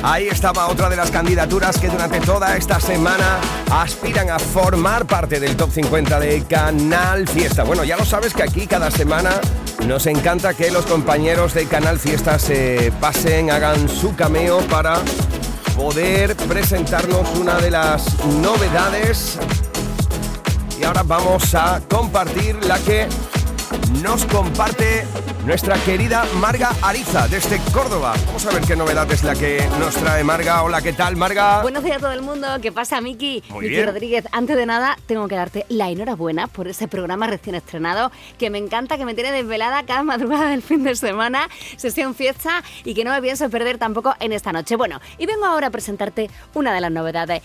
[0.01, 5.39] Ahí estaba otra de las candidaturas que durante toda esta semana aspiran a formar parte
[5.39, 7.63] del top 50 de Canal Fiesta.
[7.63, 9.39] Bueno, ya lo sabes que aquí cada semana
[9.85, 15.01] nos encanta que los compañeros de Canal Fiesta se pasen, hagan su cameo para
[15.77, 18.03] poder presentarnos una de las
[18.41, 19.37] novedades.
[20.79, 23.07] Y ahora vamos a compartir la que
[24.01, 25.05] nos comparte
[25.45, 28.13] nuestra querida Marga Ariza desde Córdoba.
[28.27, 30.63] Vamos a ver qué novedad es la que nos trae Marga.
[30.63, 31.61] Hola, ¿qué tal, Marga?
[31.61, 32.47] Buenos días a todo el mundo.
[32.61, 33.43] ¿Qué pasa, Miki?
[33.49, 33.85] Muy Miki bien.
[33.87, 38.49] Rodríguez, antes de nada, tengo que darte la enhorabuena por ese programa recién estrenado que
[38.49, 42.93] me encanta, que me tiene desvelada cada madrugada del fin de semana, sesión fiesta y
[42.93, 44.75] que no me pienso perder tampoco en esta noche.
[44.75, 47.41] Bueno, y vengo ahora a presentarte una de las novedades.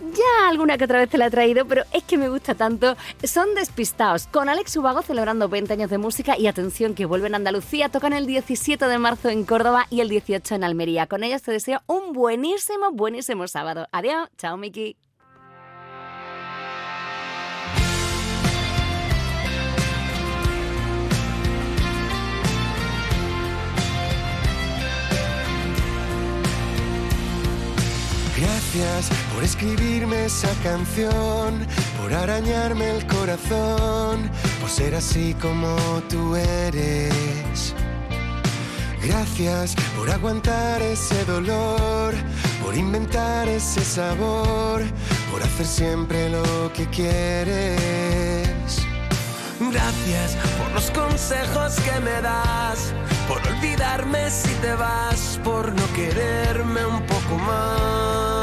[0.00, 2.96] Ya alguna que otra vez te la he traído, pero es que me gusta tanto.
[3.24, 7.38] Son Despistados, con Alex Ubago celebrando 20 años de música y atención que vuelven a
[7.38, 11.06] Andalucía, tocan el 17 de marzo en Córdoba y el 18 en Almería.
[11.06, 13.88] Con ellos te deseo un buenísimo, buenísimo sábado.
[13.90, 14.96] Adiós, chao Miki.
[28.76, 31.66] Gracias por escribirme esa canción,
[31.98, 35.76] por arañarme el corazón, por ser así como
[36.10, 37.74] tú eres.
[39.02, 42.12] Gracias por aguantar ese dolor,
[42.62, 44.82] por inventar ese sabor,
[45.32, 48.50] por hacer siempre lo que quieres.
[49.58, 52.92] Gracias por los consejos que me das,
[53.26, 58.35] por olvidarme si te vas, por no quererme un poco más.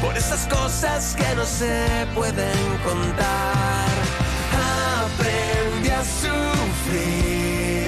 [0.00, 3.86] Por esas cosas que no se pueden contar.
[5.04, 7.86] Aprendí a sufrir,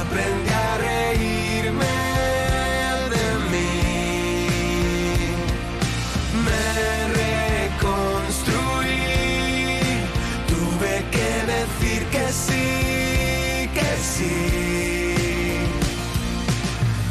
[0.00, 1.84] aprendí a reírme
[3.14, 3.74] de mí.
[6.46, 6.62] Me
[7.68, 8.96] reconstruí,
[10.48, 15.66] tuve que decir que sí, que sí.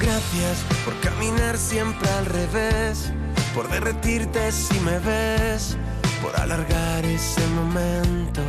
[0.01, 3.13] Gracias por caminar siempre al revés,
[3.53, 5.77] por derretirte si me ves,
[6.21, 8.41] por alargar ese momento.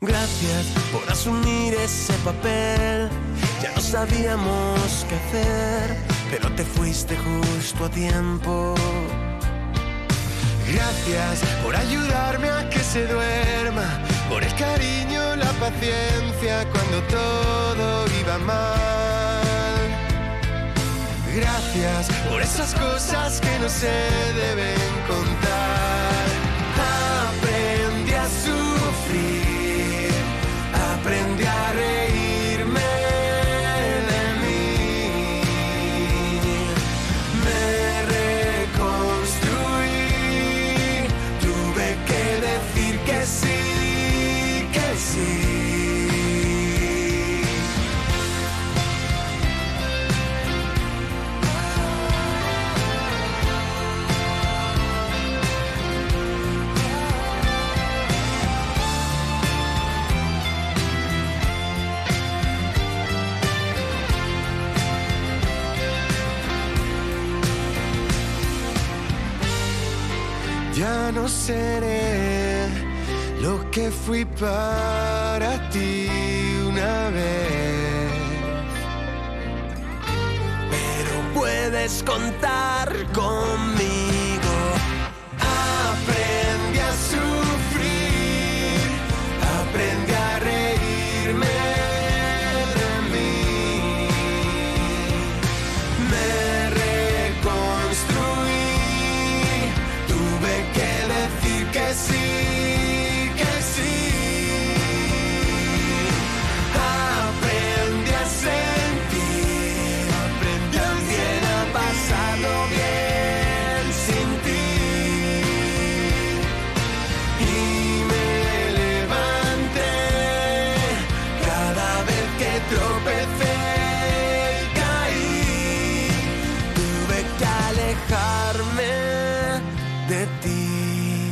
[0.00, 3.08] Gracias por asumir ese papel.
[3.62, 5.96] Ya no sabíamos qué hacer,
[6.30, 8.74] pero te fuiste justo a tiempo.
[10.72, 18.38] Gracias por ayudarme a que se duerma, por el cariño, la paciencia cuando todo iba
[18.38, 18.97] mal.
[21.40, 24.76] Gracias por esas cosas que no se deben
[25.06, 25.57] contar.
[71.28, 72.66] Seré
[73.40, 76.08] lo que fui para ti
[76.66, 78.12] una vez.
[80.70, 82.47] Pero puedes contar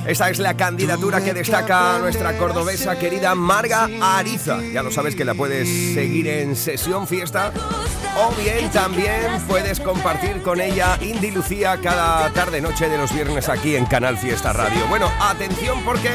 [0.07, 4.63] Esta es la candidatura que destaca nuestra cordobesa querida Marga Ariza.
[4.63, 7.53] Ya lo sabes que la puedes seguir en Sesión Fiesta
[8.17, 13.49] o bien también puedes compartir con ella Indy Lucía cada tarde noche de los viernes
[13.49, 14.87] aquí en Canal Fiesta Radio.
[14.89, 16.11] Bueno, atención porque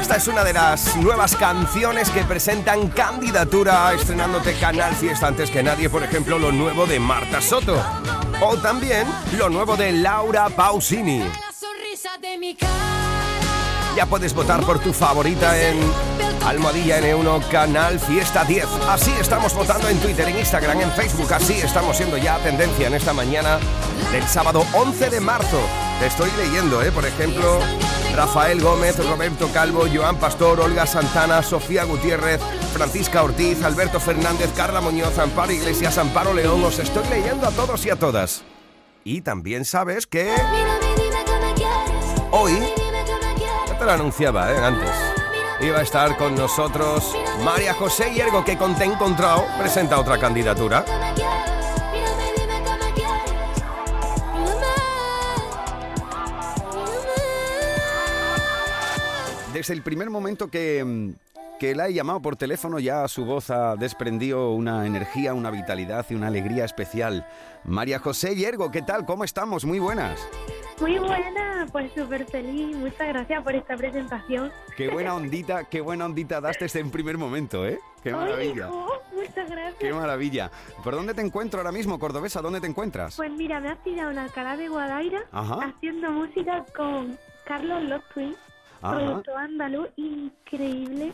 [0.00, 5.64] esta es una de las nuevas canciones que presentan candidatura estrenándote Canal Fiesta antes que
[5.64, 7.82] nadie, por ejemplo, lo nuevo de Marta Soto
[8.40, 9.04] o también
[9.36, 11.24] lo nuevo de Laura Pausini.
[13.96, 15.78] Ya puedes votar por tu favorita en
[16.44, 18.66] Almohadilla N1 Canal Fiesta 10.
[18.88, 21.32] Así estamos votando en Twitter, en Instagram, en Facebook.
[21.32, 23.58] Así estamos siendo ya tendencia en esta mañana
[24.12, 25.60] del sábado 11 de marzo.
[26.00, 26.90] Te estoy leyendo, ¿eh?
[26.92, 27.60] Por ejemplo,
[28.14, 32.40] Rafael Gómez, Roberto Calvo, Joan Pastor, Olga Santana, Sofía Gutiérrez,
[32.74, 36.62] Francisca Ortiz, Alberto Fernández, Carla Muñoz, Amparo Iglesias, Amparo León.
[36.64, 38.42] Os estoy leyendo a todos y a todas.
[39.04, 40.34] Y también sabes que
[42.32, 42.52] hoy
[43.68, 44.58] ya te lo anunciaba ¿eh?
[44.58, 44.90] antes.
[45.60, 47.14] Iba a estar con nosotros
[47.44, 50.84] María José Hiergo, que con Te encontrado presenta otra candidatura.
[59.52, 61.14] Desde el primer momento que,
[61.60, 66.04] que la he llamado por teléfono, ya su voz ha desprendido una energía, una vitalidad
[66.08, 67.24] y una alegría especial.
[67.62, 69.04] María José Hiergo, ¿qué tal?
[69.04, 69.64] ¿Cómo estamos?
[69.64, 70.18] Muy buenas.
[70.82, 72.76] Muy buena, pues súper feliz.
[72.76, 74.50] Muchas gracias por esta presentación.
[74.76, 77.78] Qué buena ondita, qué buena ondita daste el primer momento, ¿eh?
[78.02, 78.66] Qué Ay, maravilla.
[78.66, 79.76] jo, muchas gracias.
[79.78, 80.50] Qué maravilla.
[80.82, 82.42] ¿Por dónde te encuentro ahora mismo, Cordobesa?
[82.42, 83.14] ¿Dónde te encuentras?
[83.14, 85.66] Pues mira, me has pillado en Alcalá de Guadaira Ajá.
[85.66, 88.02] haciendo música con Carlos
[88.82, 88.96] Ajá.
[88.96, 91.12] productor andaluz increíble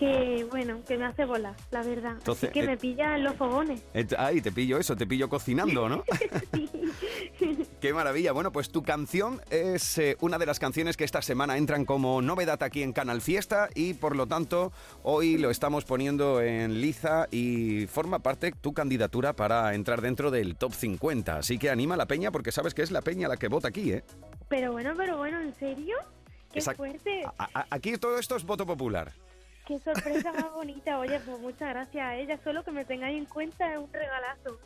[0.00, 2.12] que, bueno, que me hace volar, la verdad.
[2.12, 3.82] Entonces, Así que eh, me pilla en los fogones.
[3.92, 6.02] Eh, Ay, te pillo eso, te pillo cocinando, ¿no?
[7.80, 8.32] Qué maravilla.
[8.32, 12.22] Bueno, pues tu canción es eh, una de las canciones que esta semana entran como
[12.22, 14.72] novedad aquí en Canal Fiesta y por lo tanto
[15.02, 20.56] hoy lo estamos poniendo en liza y forma parte tu candidatura para entrar dentro del
[20.56, 21.36] top 50.
[21.36, 23.68] Así que anima a la peña porque sabes que es la peña la que vota
[23.68, 24.04] aquí, ¿eh?
[24.48, 25.96] Pero bueno, pero bueno, ¿en serio?
[26.52, 27.22] ¡Qué fuerte!
[27.38, 29.12] A- a- aquí todo esto es voto popular.
[29.70, 30.98] ¡Qué sorpresa más bonita!
[30.98, 32.36] Oye, pues muchas gracias a ella.
[32.42, 34.58] Solo que me tengáis en cuenta es un regalazo.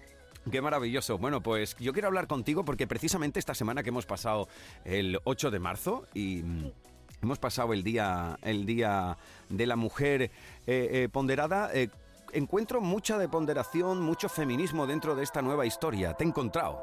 [0.50, 1.18] Qué maravilloso.
[1.18, 4.48] Bueno, pues yo quiero hablar contigo porque precisamente esta semana que hemos pasado
[4.86, 6.72] el 8 de marzo y mm,
[7.20, 9.18] hemos pasado el día, el día
[9.50, 10.30] de la mujer eh,
[10.66, 11.90] eh, ponderada, eh,
[12.32, 16.14] encuentro mucha de ponderación, mucho feminismo dentro de esta nueva historia.
[16.14, 16.82] Te he encontrado.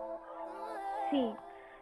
[1.10, 1.34] Sí,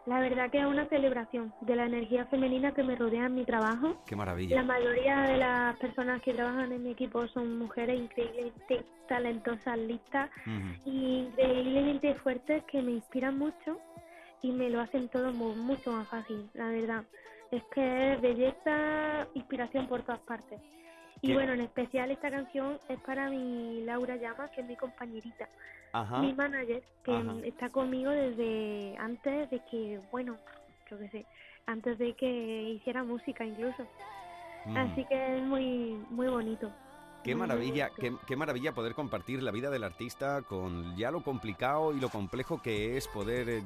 [0.06, 3.44] la verdad que es una celebración de la energía femenina que me rodea en mi
[3.44, 3.96] trabajo.
[4.06, 4.62] Qué La maravilla.
[4.62, 10.30] mayoría de las personas que trabajan en mi equipo son mujeres increíblemente talentosas, listas
[10.84, 13.78] y increíblemente fuertes que me inspiran mucho
[14.42, 17.04] y me lo hacen todo mu- mucho más fácil, la verdad.
[17.50, 20.60] Es que es belleza, inspiración por todas partes.
[21.22, 21.34] Y ¿Qué?
[21.34, 25.48] bueno, en especial esta canción es para mi Laura Llamas, que es mi compañerita,
[25.92, 26.22] Ajá.
[26.22, 27.34] mi manager, que Ajá.
[27.44, 30.38] está conmigo desde antes de que, bueno,
[30.90, 31.26] yo qué sé,
[31.66, 33.86] antes de que hiciera música incluso.
[34.64, 34.76] Mm.
[34.76, 36.72] Así que es muy, muy bonito.
[37.22, 41.92] Qué maravilla, qué, qué maravilla poder compartir la vida del artista con ya lo complicado
[41.92, 43.62] y lo complejo que es poder eh,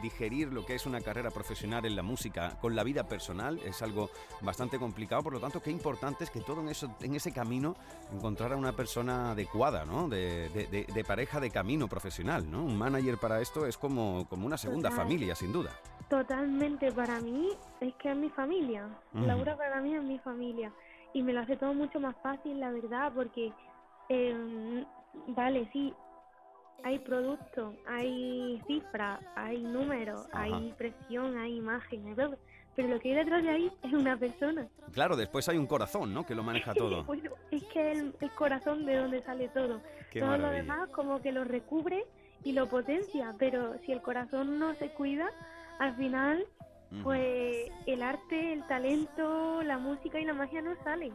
[0.00, 3.58] digerir lo que es una carrera profesional en la música con la vida personal.
[3.58, 4.08] Es algo
[4.40, 7.76] bastante complicado, por lo tanto, qué importante es que todo en, eso, en ese camino
[8.10, 10.08] encontrar a una persona adecuada, ¿no?
[10.08, 12.64] De, de- de- de pareja de camino profesional, ¿no?
[12.64, 15.04] Un manager para esto es como, como una segunda Total.
[15.04, 15.70] familia, sin duda.
[16.08, 17.50] Totalmente, para mí
[17.82, 18.88] es que es mi familia.
[19.12, 20.72] Laura para mí es mi familia.
[21.14, 23.52] Y me lo hace todo mucho más fácil, la verdad, porque,
[24.10, 24.84] eh,
[25.28, 25.94] vale, sí,
[26.82, 30.42] hay producto, hay cifras, hay números, Ajá.
[30.44, 32.36] hay presión, hay imagen, hay todo.
[32.76, 34.68] Pero lo que hay detrás de ahí es una persona.
[34.92, 36.26] Claro, después hay un corazón, ¿no?
[36.26, 37.04] Que lo maneja todo.
[37.04, 39.80] Bueno, es que el, el corazón de donde sale todo.
[40.10, 42.04] Qué todo lo demás como que lo recubre
[42.42, 45.30] y lo potencia, pero si el corazón no se cuida,
[45.78, 46.44] al final,
[47.02, 51.12] Pues el arte, el talento, la música y la magia no salen.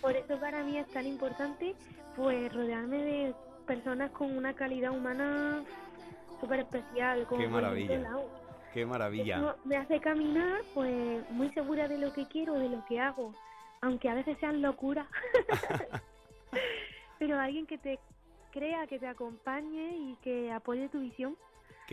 [0.00, 1.74] Por eso para mí es tan importante,
[2.16, 3.34] pues rodearme de
[3.66, 5.62] personas con una calidad humana
[6.40, 8.16] súper especial, como Qué ejemplo maravilla.
[8.72, 9.36] Qué maravilla.
[9.36, 13.32] Eso me hace caminar, pues muy segura de lo que quiero, de lo que hago,
[13.80, 15.06] aunque a veces sean locuras.
[17.18, 17.98] Pero alguien que te
[18.50, 21.36] crea, que te acompañe y que apoye tu visión.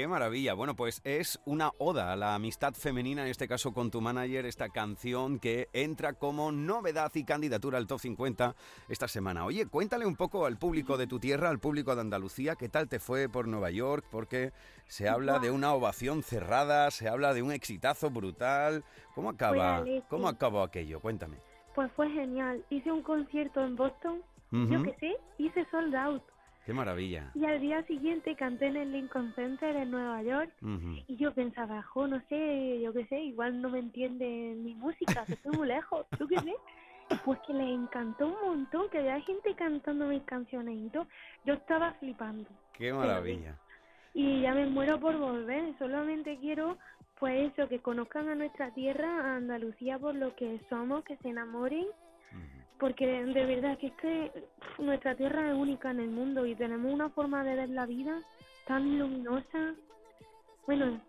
[0.01, 0.55] Qué maravilla.
[0.55, 4.47] Bueno, pues es una oda a la amistad femenina, en este caso con tu manager,
[4.47, 8.55] esta canción que entra como novedad y candidatura al top 50
[8.89, 9.45] esta semana.
[9.45, 12.89] Oye, cuéntale un poco al público de tu tierra, al público de Andalucía, qué tal
[12.89, 14.53] te fue por Nueva York, porque
[14.87, 18.83] se habla de una ovación cerrada, se habla de un exitazo brutal.
[19.13, 19.85] ¿Cómo acaba?
[20.09, 20.99] ¿Cómo acabó aquello?
[20.99, 21.37] Cuéntame.
[21.75, 22.65] Pues fue genial.
[22.71, 26.23] Hice un concierto en Boston, yo que sé, hice sold out.
[26.65, 27.31] Qué maravilla.
[27.33, 30.51] Y al día siguiente canté en el Lincoln Center en Nueva York.
[31.07, 35.25] Y yo pensaba, jo, no sé, yo qué sé, igual no me entiende mi música,
[35.25, 36.53] que estoy muy lejos, ¿tú qué sé?
[37.25, 41.07] Pues que les encantó un montón, que había gente cantando mis canciones y todo.
[41.45, 42.47] Yo estaba flipando.
[42.73, 43.57] Qué maravilla.
[44.13, 46.77] Y ya me muero por volver, solamente quiero,
[47.19, 51.29] pues eso, que conozcan a nuestra tierra, a Andalucía por lo que somos, que se
[51.29, 51.87] enamoren.
[52.81, 54.31] Porque de verdad que es que
[54.79, 58.19] nuestra tierra es única en el mundo y tenemos una forma de ver la vida
[58.65, 59.75] tan luminosa.
[60.65, 60.99] Bueno,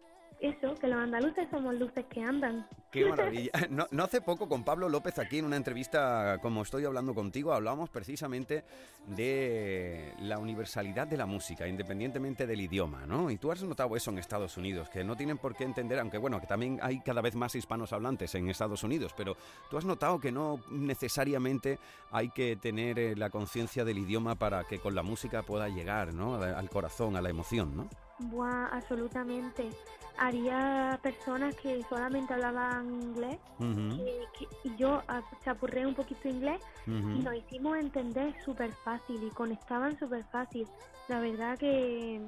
[0.42, 2.66] eso, que los andaluces somos luces que andan.
[2.90, 3.52] Qué maravilla.
[3.70, 7.52] No, no hace poco con Pablo López aquí en una entrevista, como estoy hablando contigo,
[7.52, 8.64] hablábamos precisamente
[9.06, 13.30] de la universalidad de la música, independientemente del idioma, ¿no?
[13.30, 16.18] Y tú has notado eso en Estados Unidos, que no tienen por qué entender, aunque
[16.18, 19.36] bueno, que también hay cada vez más hispanos hablantes en Estados Unidos, pero
[19.70, 21.78] tú has notado que no necesariamente
[22.10, 26.12] hay que tener eh, la conciencia del idioma para que con la música pueda llegar,
[26.14, 26.34] ¿no?
[26.34, 27.88] Al corazón, a la emoción, ¿no?
[28.30, 29.70] Buah, absolutamente.
[30.18, 33.96] Había personas que solamente hablaban inglés Ujú.
[33.96, 37.10] que- que- y yo ah, chapurré un poquito inglés Ujú.
[37.10, 40.66] y nos hicimos entender súper fácil y conectaban súper fácil.
[41.08, 42.20] La verdad que,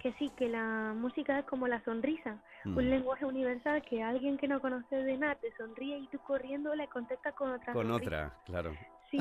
[0.00, 2.76] que sí, que la música es como la sonrisa, Mm.
[2.76, 6.74] un lenguaje universal que alguien que no conoce de nada te sonríe y tú corriendo
[6.74, 8.06] le contestas con otra Con sonrisa.
[8.06, 8.76] otra, claro.
[9.10, 9.18] Sí,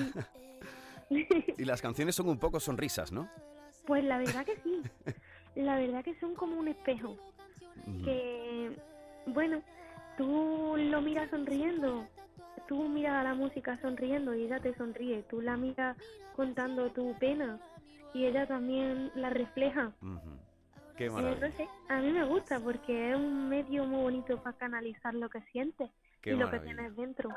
[1.58, 3.28] Y las canciones son un poco sonrisas, ¿no?
[3.86, 4.82] pues la verdad que sí.
[5.58, 7.16] La verdad que son como un espejo.
[8.04, 8.72] Que
[9.28, 9.62] bueno
[10.18, 12.06] tú lo miras sonriendo
[12.68, 15.96] tú miras a la música sonriendo y ella te sonríe tú la miras
[16.36, 17.60] contando tu pena
[18.14, 19.92] y ella también la refleja.
[20.98, 21.52] Qué Eh, maravilla.
[21.90, 25.90] a mí me gusta porque es un medio muy bonito para canalizar lo que sientes
[26.22, 27.30] Qué y lo que tienes dentro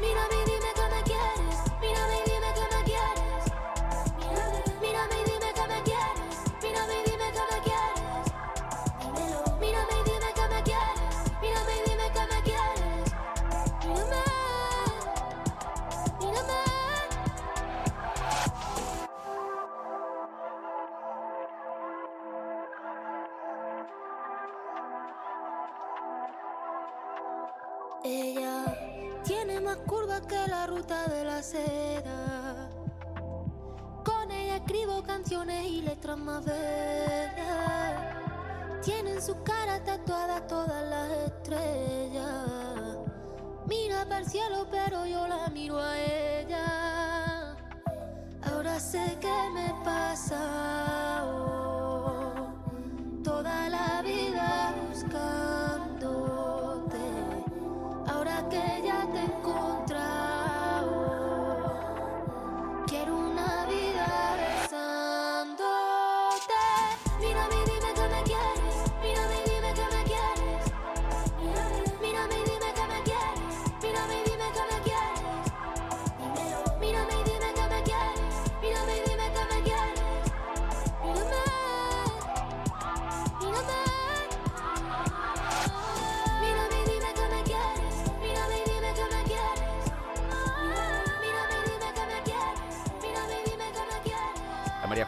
[0.00, 0.55] Mírame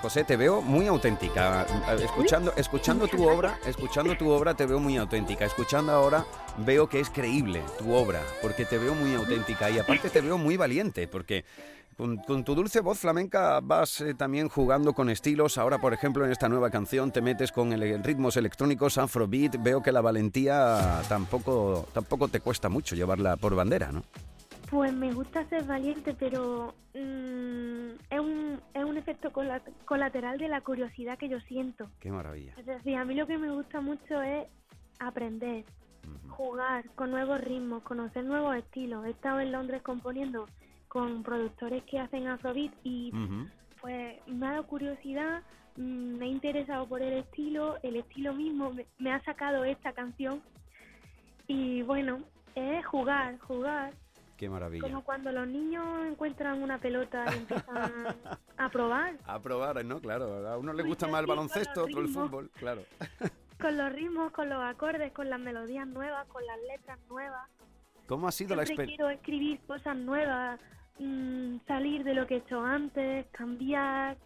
[0.09, 1.67] José, te veo muy auténtica.
[2.03, 5.45] Escuchando, escuchando tu obra, escuchando tu obra te veo muy auténtica.
[5.45, 6.25] Escuchando ahora
[6.57, 10.39] veo que es creíble tu obra, porque te veo muy auténtica y aparte te veo
[10.39, 11.45] muy valiente, porque
[11.99, 15.59] con, con tu dulce voz flamenca vas eh, también jugando con estilos.
[15.59, 19.63] Ahora, por ejemplo, en esta nueva canción te metes con el- ritmos electrónicos, afrobeat.
[19.63, 24.05] Veo que la valentía tampoco, tampoco te cuesta mucho llevarla por bandera, ¿no?
[24.71, 30.49] Pues me gusta ser valiente, pero mm, es, un, es un efecto cola- colateral de
[30.49, 31.89] la curiosidad que yo siento.
[32.01, 32.53] Qué maravilla.
[32.59, 34.47] Es decir, a mí lo que me gusta mucho es
[34.99, 35.65] aprender,
[36.29, 39.07] jugar con nuevos ritmos, conocer nuevos estilos.
[39.07, 40.47] He estado en Londres componiendo
[40.89, 43.11] con productores que hacen afrobeat y
[43.81, 45.43] pues me ha dado curiosidad,
[45.77, 49.93] mm, me he interesado por el estilo, el estilo mismo me, me ha sacado esta
[49.93, 50.43] canción
[51.47, 52.21] y bueno,
[52.55, 53.93] es jugar, jugar.
[54.39, 54.83] Qué maravilla.
[54.87, 58.07] Como cuando los niños encuentran una pelota y empiezan
[58.57, 60.01] a probar A probar, ¿no?
[60.01, 62.83] Claro, a uno le gusta más el baloncesto, otro el fútbol, claro.
[63.61, 67.51] con los ritmos, con los acordes, con las melodías nuevas, con las letras nuevas.
[68.07, 68.97] ¿Cómo ha sido la experiencia?
[68.97, 70.61] quiero escribir cosas nuevas,
[71.01, 74.17] mm, salir de lo que he hecho antes, cambiar.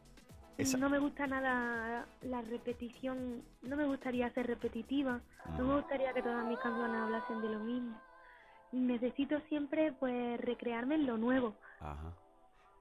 [0.58, 5.20] Esa- No me gusta nada la repetición, no me gustaría ser repetitiva,
[5.56, 7.98] no me gustaría que todas mis canciones hablasen de lo mismo.
[8.72, 11.54] Necesito siempre pues recrearme en lo nuevo.
[11.80, 12.14] Ajá.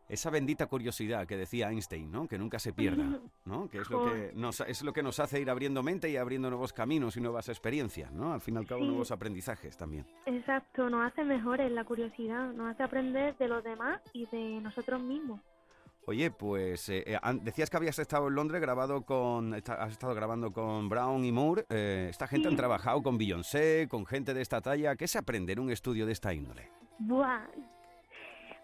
[0.07, 2.27] Esa bendita curiosidad que decía Einstein, ¿no?
[2.27, 3.03] Que nunca se pierda,
[3.45, 3.69] ¿no?
[3.69, 6.49] Que es lo que nos, es lo que nos hace ir abriendo mente y abriendo
[6.49, 8.33] nuevos caminos y nuevas experiencias, ¿no?
[8.33, 8.87] Al fin y al cabo, Sí.
[8.87, 10.05] nuevos aprendizajes también.
[10.25, 15.01] Exacto, nos hace mejores la curiosidad, nos hace aprender de los demás y de nosotros
[15.01, 15.39] mismos.
[16.11, 20.51] Oye, pues eh, eh, decías que habías estado en Londres grabado con, has estado grabando
[20.51, 21.63] con Brown y Moore.
[21.69, 22.57] eh, esta gente han Sí.
[22.57, 24.97] trabajado con Beyoncé, con gente de esta talla.
[24.97, 26.69] ¿Qué se aprende en un estudio de esta índole?
[26.99, 27.47] Buah,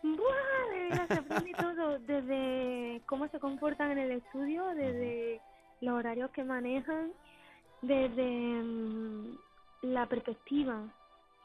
[0.03, 5.39] buah, de verdad se aprende todo, desde cómo se comportan en el estudio, desde
[5.79, 7.13] los horarios que manejan,
[7.81, 8.25] desde
[8.61, 9.37] mm,
[9.83, 10.83] la perspectiva.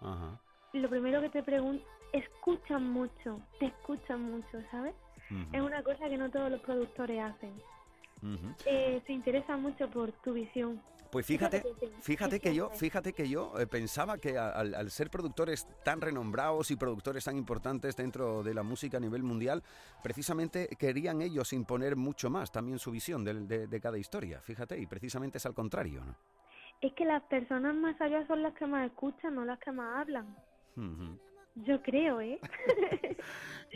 [0.00, 0.36] Ajá.
[0.72, 4.94] Lo primero que te pregunto, escuchan mucho, te escuchan mucho, ¿sabes?
[5.52, 7.52] Es una cosa que no todos los productores hacen.
[8.66, 10.80] Eh, se interesan mucho por tu visión.
[11.10, 11.62] Pues fíjate,
[12.00, 16.70] fíjate que yo, fíjate que yo eh, pensaba que al, al ser productores tan renombrados
[16.70, 19.62] y productores tan importantes dentro de la música a nivel mundial,
[20.02, 24.40] precisamente querían ellos imponer mucho más también su visión del- de, de cada historia.
[24.40, 26.16] Fíjate, y precisamente es al contrario, ¿no?
[26.80, 30.00] Es que las personas más sabias son las que más escuchan, no las que más
[30.00, 30.34] hablan.
[31.56, 32.40] Yo creo, ¿eh?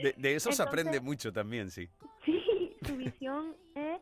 [0.03, 1.89] De, de eso se aprende mucho también, sí.
[2.25, 4.01] Sí, su visión es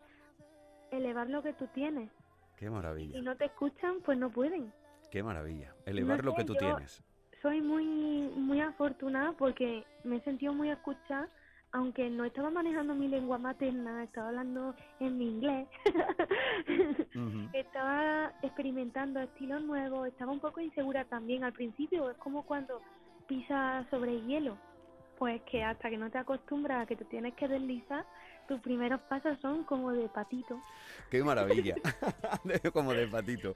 [0.90, 2.11] elevar lo que tú tienes.
[2.57, 4.72] Qué Si maravilla, no te escuchan, pues no pueden.
[5.11, 5.74] qué maravilla.
[5.86, 7.03] Elevar No lo sé, que tú yo tienes.
[7.42, 11.28] Soy muy muy afortunada porque me he sentido muy escuchada,
[11.72, 15.68] aunque no estaba manejando mi lengua materna, estaba hablando en mi inglés.
[17.14, 17.49] Ujú.
[17.53, 22.80] estaba experimentando estilos nuevos, estaba un poco insegura también al principio, es como cuando
[23.26, 24.57] pisas sobre hielo,
[25.18, 28.04] pues que hasta que no te acostumbras a que te tienes que deslizar,
[28.46, 30.60] tus primeros pasos son como de patito.
[31.10, 31.74] Qué maravilla.
[32.72, 33.54] Como de patito.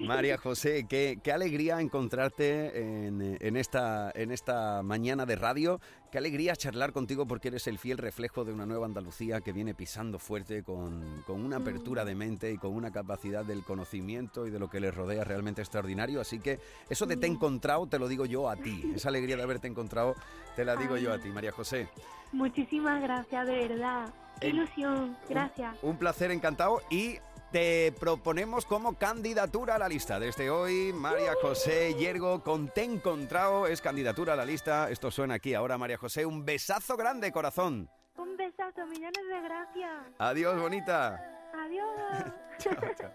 [0.00, 5.80] María José, qué, qué alegría encontrarte en, en esta, en esta mañana de radio.
[6.12, 9.72] Qué alegría charlar contigo porque eres el fiel reflejo de una nueva Andalucía que viene
[9.72, 14.50] pisando fuerte con, con una apertura de mente y con una capacidad del conocimiento y
[14.50, 16.20] de lo que le rodea realmente extraordinario.
[16.20, 16.60] Así que
[16.90, 18.92] eso de te he encontrado te lo digo yo a ti.
[18.94, 20.14] Esa alegría de haberte encontrado
[20.54, 21.88] te la digo yo a ti, María José.
[22.30, 24.12] Muchísimas gracias, de verdad.
[24.38, 25.78] Qué ilusión, gracias.
[25.80, 26.82] Un placer, encantado.
[26.90, 27.20] Y
[27.52, 30.18] te proponemos como candidatura a la lista.
[30.18, 34.90] Desde hoy, María José Yergo, con Te he encontrado, es candidatura a la lista.
[34.90, 36.24] Esto suena aquí ahora, María José.
[36.24, 37.90] Un besazo grande, corazón.
[38.16, 40.06] Un besazo, millones de gracias.
[40.18, 41.22] Adiós, bonita.
[41.54, 42.32] Adiós.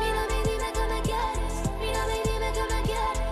[0.00, 1.70] Mírame y dime que me quieres.
[1.80, 3.31] Mírame y dime que me quieres.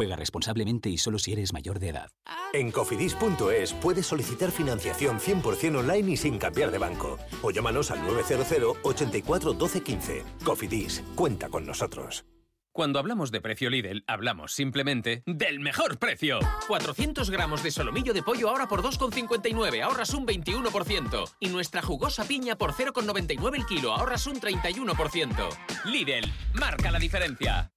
[0.00, 2.10] Juega responsablemente y solo si eres mayor de edad.
[2.54, 7.18] En cofidis.es puedes solicitar financiación 100% online y sin cambiar de banco.
[7.42, 10.24] O llámanos al 900 84 12 15.
[10.42, 12.24] Cofidis, cuenta con nosotros.
[12.72, 16.38] Cuando hablamos de precio Lidl, hablamos simplemente del mejor precio.
[16.66, 21.30] 400 gramos de solomillo de pollo ahora por 2,59, ahorras un 21%.
[21.40, 25.48] Y nuestra jugosa piña por 0,99 el kilo, ahorras un 31%.
[25.84, 27.70] Lidl, marca la diferencia.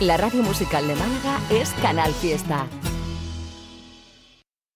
[0.00, 2.68] La radio musical de Málaga es Canal Fiesta.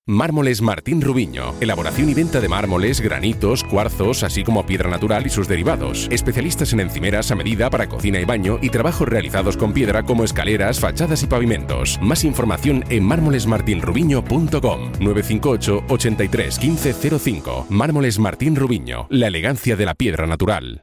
[0.04, 1.54] Mármoles Martín Rubiño.
[1.60, 6.08] Elaboración y venta de mármoles, granitos, cuarzos, así como piedra natural y sus derivados.
[6.10, 10.24] Especialistas en encimeras a medida para cocina y baño y trabajos realizados con piedra como
[10.24, 12.00] escaleras, fachadas y pavimentos.
[12.02, 17.66] Más información en mármolesmartinrubiño.com 958 83 1505.
[17.70, 19.06] Mármoles Martín Rubiño.
[19.08, 20.82] La elegancia de la piedra natural.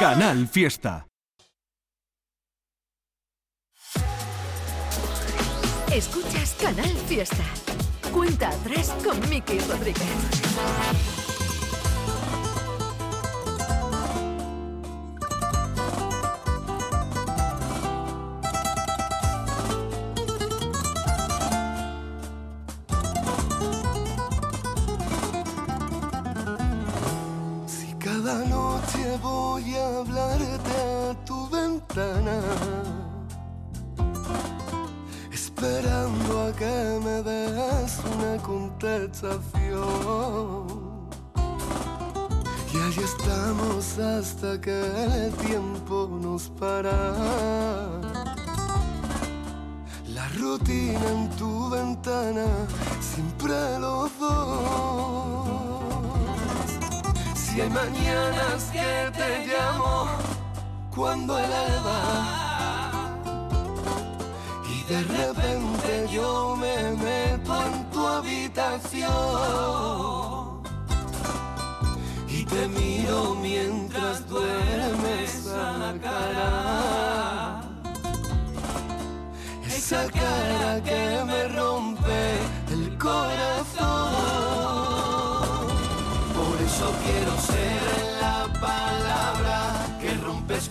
[0.00, 1.06] Canal Fiesta.
[5.92, 7.44] Escuchas Canal Fiesta.
[8.10, 11.19] Cuenta atrás con Miki Rodríguez.
[29.00, 32.40] Noche voy a hablarte a tu ventana,
[35.32, 40.90] esperando a que me des una contestación.
[42.72, 44.80] Y allí estamos hasta que
[45.26, 47.16] el tiempo nos para.
[50.08, 52.46] La rutina en tu ventana,
[53.00, 55.59] siempre los dos.
[57.60, 60.08] Si hay mañanas que te llamo
[60.94, 62.90] cuando el alba
[64.66, 69.10] y de repente yo me meto en tu habitación
[72.28, 77.60] y te miro mientras duermes a la cara.
[79.66, 82.38] Esa cara que me rompe
[82.70, 84.30] el corazón.
[86.34, 87.49] Por eso quiero ser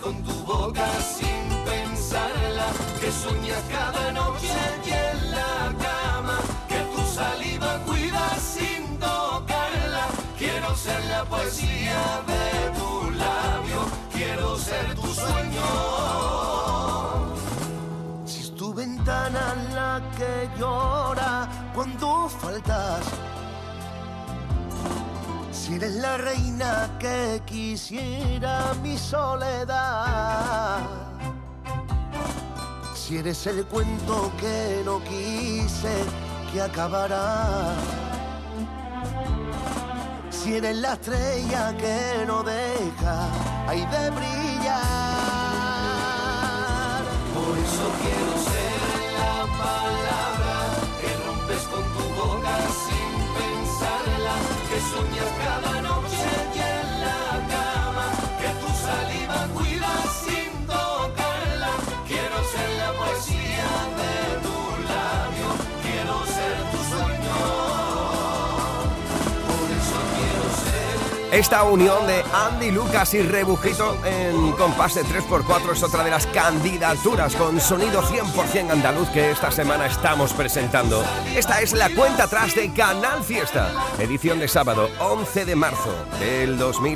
[0.02, 2.66] con tu boca sin pensarla,
[3.00, 4.54] que sueñas cada noche
[4.86, 6.38] y en la cama,
[6.68, 10.06] que tu saliva cuidas sin tocarla.
[10.38, 13.80] Quiero ser la poesía de tu labio,
[14.12, 15.68] quiero ser tu sueño.
[18.24, 23.04] Si es tu ventana la que llora cuando faltas.
[25.70, 30.80] Si eres la reina que quisiera mi soledad.
[32.92, 35.94] Si eres el cuento que no quise
[36.52, 37.76] que acabará.
[40.28, 43.28] Si eres la estrella que no deja
[43.68, 44.74] ahí de brillar.
[47.32, 48.74] Por eso quiero ser
[49.20, 50.29] la palabra
[55.20, 55.69] que sueñas cada
[71.32, 76.26] Esta unión de Andy Lucas y Rebujito en compás de 3x4 es otra de las
[76.26, 81.04] candidaturas con sonido 100% andaluz que esta semana estamos presentando.
[81.36, 86.58] Esta es la cuenta atrás de Canal Fiesta, edición de sábado 11 de marzo del
[86.58, 86.88] 2000.